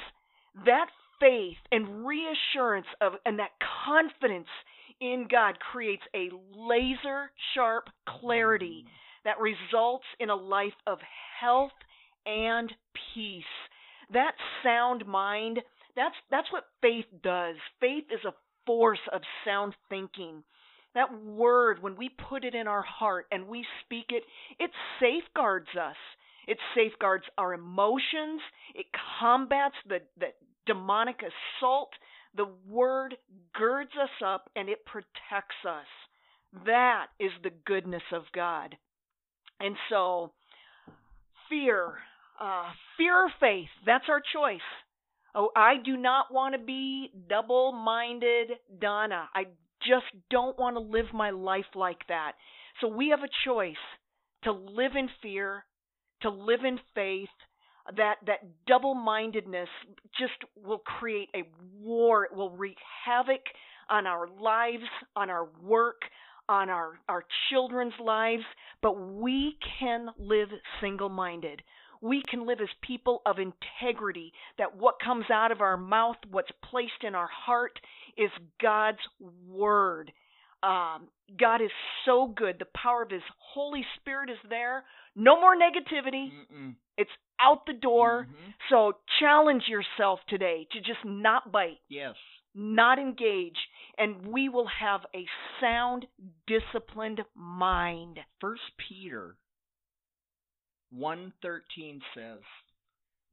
That 0.65 0.87
faith 1.21 1.57
and 1.73 2.07
reassurance 2.07 2.87
of, 3.01 3.15
and 3.27 3.39
that 3.39 3.51
confidence 3.87 4.49
in 5.01 5.27
God 5.31 5.59
creates 5.61 6.03
a 6.15 6.31
laser 6.57 7.31
sharp 7.55 7.89
clarity 8.21 8.85
mm. 8.87 8.91
that 9.25 9.41
results 9.41 10.05
in 10.21 10.31
a 10.31 10.35
life 10.35 10.73
of 10.87 10.99
health 11.41 11.73
and 12.27 12.73
peace. 13.15 13.45
That 14.13 14.33
sound 14.63 15.07
mind, 15.07 15.61
that's 15.95 16.15
that's 16.31 16.51
what 16.53 16.65
faith 16.81 17.07
does. 17.23 17.57
Faith 17.81 18.05
is 18.11 18.25
a 18.25 18.35
force 18.67 19.01
of 19.13 19.23
sound 19.45 19.75
thinking. 19.89 20.43
That 20.95 21.23
word, 21.23 21.83
when 21.83 21.97
we 21.97 22.11
put 22.29 22.45
it 22.45 22.55
in 22.55 22.67
our 22.67 22.83
heart 22.83 23.27
and 23.31 23.47
we 23.47 23.65
speak 23.85 24.07
it, 24.09 24.25
it 24.59 24.71
safeguards 25.01 25.69
us. 25.81 25.97
It 26.47 26.59
safeguards 26.75 27.25
our 27.37 27.53
emotions. 27.53 28.41
It 28.75 28.87
combats 29.21 29.75
the, 29.87 29.99
the 30.19 30.29
demonic 30.69 31.21
assault. 31.23 31.91
The 32.37 32.47
word 32.69 33.17
girds 33.55 33.91
us 34.01 34.11
up 34.25 34.51
and 34.55 34.69
it 34.69 34.87
protects 34.87 35.57
us. 35.69 35.87
That 36.67 37.07
is 37.19 37.33
the 37.43 37.51
goodness 37.67 38.03
of 38.13 38.23
God. 38.33 38.77
And 39.59 39.75
so, 39.91 40.33
fear, 41.51 41.95
uh, 42.41 42.71
fear 42.97 43.25
or 43.25 43.33
faith, 43.41 43.69
that's 43.85 44.05
our 44.09 44.23
choice. 44.33 44.61
Oh, 45.35 45.51
I 45.57 45.75
do 45.85 45.97
not 45.97 46.33
want 46.33 46.55
to 46.55 46.61
be 46.61 47.11
double 47.29 47.73
minded 47.73 48.51
Donna. 48.81 49.29
I 49.35 49.45
just 49.87 50.07
don't 50.31 50.59
want 50.59 50.77
to 50.77 50.81
live 50.81 51.07
my 51.13 51.31
life 51.31 51.75
like 51.75 52.07
that. 52.09 52.33
So 52.81 52.89
we 52.89 53.11
have 53.11 53.21
a 53.21 53.49
choice 53.49 53.75
to 54.45 54.53
live 54.53 54.93
in 54.97 55.09
fear, 55.23 55.65
to 56.23 56.31
live 56.31 56.61
in 56.65 56.79
faith. 56.95 57.29
That 57.97 58.17
that 58.27 58.41
double 58.67 58.95
mindedness 58.95 59.69
just 60.19 60.33
will 60.63 60.79
create 60.79 61.29
a 61.35 61.45
war. 61.81 62.25
It 62.25 62.35
will 62.35 62.51
wreak 62.51 62.77
havoc 63.05 63.41
on 63.89 64.07
our 64.07 64.29
lives, 64.41 64.85
on 65.17 65.31
our 65.31 65.49
work, 65.63 66.03
on 66.49 66.71
our, 66.71 66.99
our 67.09 67.25
children's 67.51 67.95
lives, 68.03 68.43
but 68.83 68.99
we 68.99 69.57
can 69.79 70.09
live 70.19 70.49
single 70.81 71.09
minded. 71.09 71.63
We 72.01 72.23
can 72.29 72.47
live 72.47 72.61
as 72.61 72.69
people 72.83 73.23
of 73.27 73.37
integrity, 73.39 74.33
that 74.57 74.77
what 74.77 75.01
comes 75.05 75.25
out 75.33 75.51
of 75.51 75.61
our 75.61 75.77
mouth, 75.77 76.17
what's 76.31 76.51
placed 76.71 77.03
in 77.03 77.15
our 77.15 77.29
heart, 77.29 77.79
is 78.17 78.31
God's 78.63 78.99
Word. 79.49 80.13
Um, 80.63 81.09
God 81.39 81.61
is 81.61 81.71
so 82.05 82.27
good. 82.27 82.59
The 82.59 82.67
power 82.77 83.03
of 83.03 83.11
His 83.11 83.23
Holy 83.39 83.85
Spirit 83.97 84.31
is 84.31 84.39
there. 84.49 84.85
No 85.15 85.41
more 85.41 85.55
negativity. 85.57 86.31
Mm-mm. 86.33 86.75
It's 86.97 87.11
out 87.41 87.65
the 87.67 87.73
door. 87.75 88.27
Mhm. 88.29 88.55
So 88.71 88.99
challenge 89.21 89.69
yourself 89.69 90.21
today 90.29 90.67
to 90.73 90.81
just 90.81 91.05
not 91.05 91.53
bite 91.53 91.79
Yes. 91.89 92.17
not 92.55 92.99
engage, 92.99 93.57
and 93.99 94.27
we 94.27 94.49
will 94.49 94.67
have 94.67 95.07
a 95.15 95.25
sound, 95.61 96.07
disciplined 96.47 97.25
mind. 97.37 98.19
First 98.41 98.63
Peter 98.79 99.37
one 100.91 101.33
thirteen 101.43 102.01
says, 102.15 102.41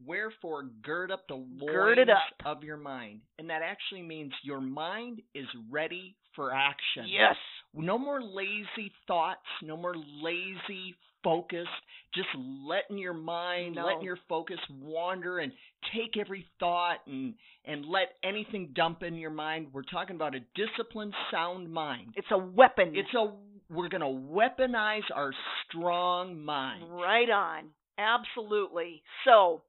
Wherefore 0.05 0.63
gird 0.83 1.09
up 1.09 1.27
the 1.27 1.35
loins 1.35 1.61
Gird 1.71 1.97
it 1.97 2.09
up. 2.09 2.19
of 2.45 2.63
your 2.63 2.75
mind. 2.77 3.21
And 3.39 3.49
that 3.49 3.61
actually 3.61 4.01
means 4.01 4.33
your 4.43 4.59
mind 4.59 5.21
is 5.33 5.47
ready 5.71 6.17
for 6.35 6.53
action. 6.53 7.05
Yes. 7.07 7.35
No 7.73 7.97
more 7.97 8.21
lazy 8.21 8.91
thoughts, 9.07 9.45
no 9.61 9.75
more 9.75 9.95
lazy 10.21 10.95
focus, 11.23 11.67
just 12.13 12.29
letting 12.35 12.97
your 12.97 13.13
mind, 13.13 13.75
No. 13.75 13.85
letting 13.85 14.03
your 14.03 14.19
focus 14.29 14.59
wander 14.69 15.39
and 15.39 15.51
take 15.93 16.17
every 16.17 16.45
thought 16.59 16.99
and 17.07 17.33
and 17.65 17.85
let 17.85 18.13
anything 18.23 18.69
dump 18.75 19.03
in 19.03 19.15
your 19.15 19.31
mind. 19.31 19.67
We're 19.73 19.81
talking 19.83 20.15
about 20.15 20.35
a 20.35 20.39
disciplined 20.55 21.13
sound 21.31 21.71
mind. 21.71 22.13
It's 22.15 22.31
a 22.31 22.37
weapon. 22.37 22.93
It's 22.95 23.13
a 23.13 23.33
we're 23.69 23.89
going 23.89 24.01
to 24.01 24.07
weaponize 24.31 25.01
our 25.13 25.33
strong 25.67 26.39
mind. 26.39 26.83
right 26.91 27.29
on. 27.29 27.63
Absolutely. 27.97 29.01
So, 29.25 29.63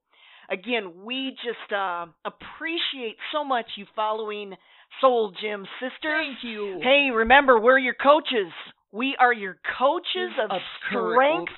again, 0.50 1.04
we 1.04 1.30
just 1.42 1.72
uh, 1.72 2.06
appreciate 2.24 3.16
so 3.32 3.42
much 3.42 3.66
you 3.76 3.86
following 3.96 4.54
Soul 5.00 5.32
Gym 5.40 5.66
Sisters. 5.80 6.00
Thank 6.02 6.38
you. 6.42 6.80
Hey, 6.82 7.10
remember, 7.14 7.58
we're 7.60 7.78
your 7.78 7.94
coaches. 7.94 8.52
We 8.92 9.16
are 9.18 9.32
your 9.32 9.58
coaches 9.78 10.32
of, 10.42 10.50
Of 10.50 10.60
strength, 10.88 11.52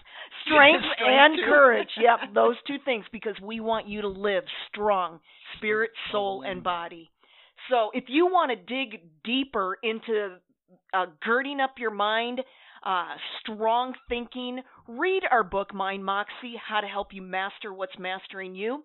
strength, 0.44 0.84
Strength 0.96 1.06
and 1.06 1.38
courage. 1.46 1.88
Yep, 1.96 2.34
those 2.34 2.56
two 2.66 2.76
things 2.84 3.04
because 3.12 3.36
we 3.42 3.60
want 3.60 3.86
you 3.86 4.02
to 4.02 4.08
live 4.08 4.44
strong, 4.68 5.20
spirit, 5.56 5.90
soul, 6.10 6.42
and 6.44 6.62
body. 6.62 7.10
So, 7.70 7.90
if 7.92 8.04
you 8.08 8.26
want 8.26 8.50
to 8.50 8.56
dig 8.56 9.02
deeper 9.24 9.78
into 9.82 10.36
uh, 10.94 11.06
girding 11.24 11.60
up 11.60 11.74
your 11.78 11.90
mind, 11.90 12.40
uh, 12.84 13.14
strong 13.40 13.94
thinking, 14.08 14.60
read 14.86 15.22
our 15.30 15.44
book, 15.44 15.74
Mind 15.74 16.04
Moxie 16.04 16.54
How 16.66 16.80
to 16.80 16.86
Help 16.86 17.08
You 17.12 17.22
Master 17.22 17.72
What's 17.74 17.98
Mastering 17.98 18.54
You. 18.54 18.84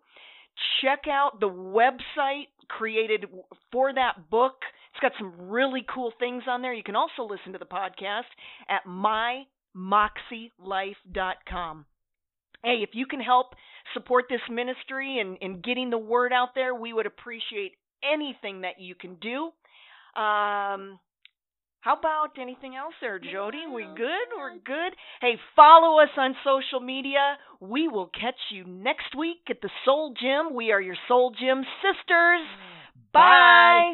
Check 0.82 1.06
out 1.10 1.40
the 1.40 1.50
website 1.50 2.48
created 2.68 3.26
for 3.72 3.94
that 3.94 4.30
book. 4.30 4.56
It's 4.92 5.00
got 5.02 5.14
some 5.18 5.50
really 5.50 5.84
cool 5.94 6.12
things 6.20 6.44
on 6.48 6.62
there. 6.62 6.74
You 6.74 6.84
can 6.84 6.96
also 6.96 7.24
listen 7.24 7.52
to 7.54 7.60
the 7.60 7.66
podcast 7.66 8.30
at 8.70 8.86
mymoxielife.com. 8.88 11.86
Hey, 12.64 12.82
if 12.82 12.92
you 12.94 13.08
can 13.08 13.20
help 13.20 13.56
support 13.94 14.26
this 14.30 14.40
ministry 14.50 15.20
and, 15.20 15.38
and 15.42 15.62
getting 15.64 15.90
the 15.90 15.98
word 15.98 16.32
out 16.32 16.56
there, 16.56 16.74
we 16.74 16.94
would 16.94 17.06
appreciate 17.06 17.74
anything 18.04 18.62
that 18.62 18.80
you 18.80 18.96
can 18.96 19.16
do. 19.16 19.52
Um, 20.20 21.00
how 21.84 21.98
about 21.98 22.40
anything 22.40 22.78
else 22.78 22.94
there, 23.02 23.20
Jody? 23.20 23.68
We 23.68 23.84
good? 23.84 24.32
We're 24.38 24.56
good? 24.64 24.96
Hey, 25.20 25.34
follow 25.54 26.00
us 26.00 26.08
on 26.16 26.34
social 26.42 26.80
media. 26.80 27.36
We 27.60 27.90
will 27.90 28.08
catch 28.08 28.40
you 28.52 28.64
next 28.66 29.14
week 29.18 29.42
at 29.50 29.60
the 29.62 29.70
Soul 29.84 30.14
Gym. 30.18 30.56
We 30.56 30.72
are 30.72 30.80
your 30.80 30.96
Soul 31.10 31.36
Gym 31.38 31.66
sisters. 31.84 32.48
Bye. 33.12 33.20
Bye. 33.20 33.94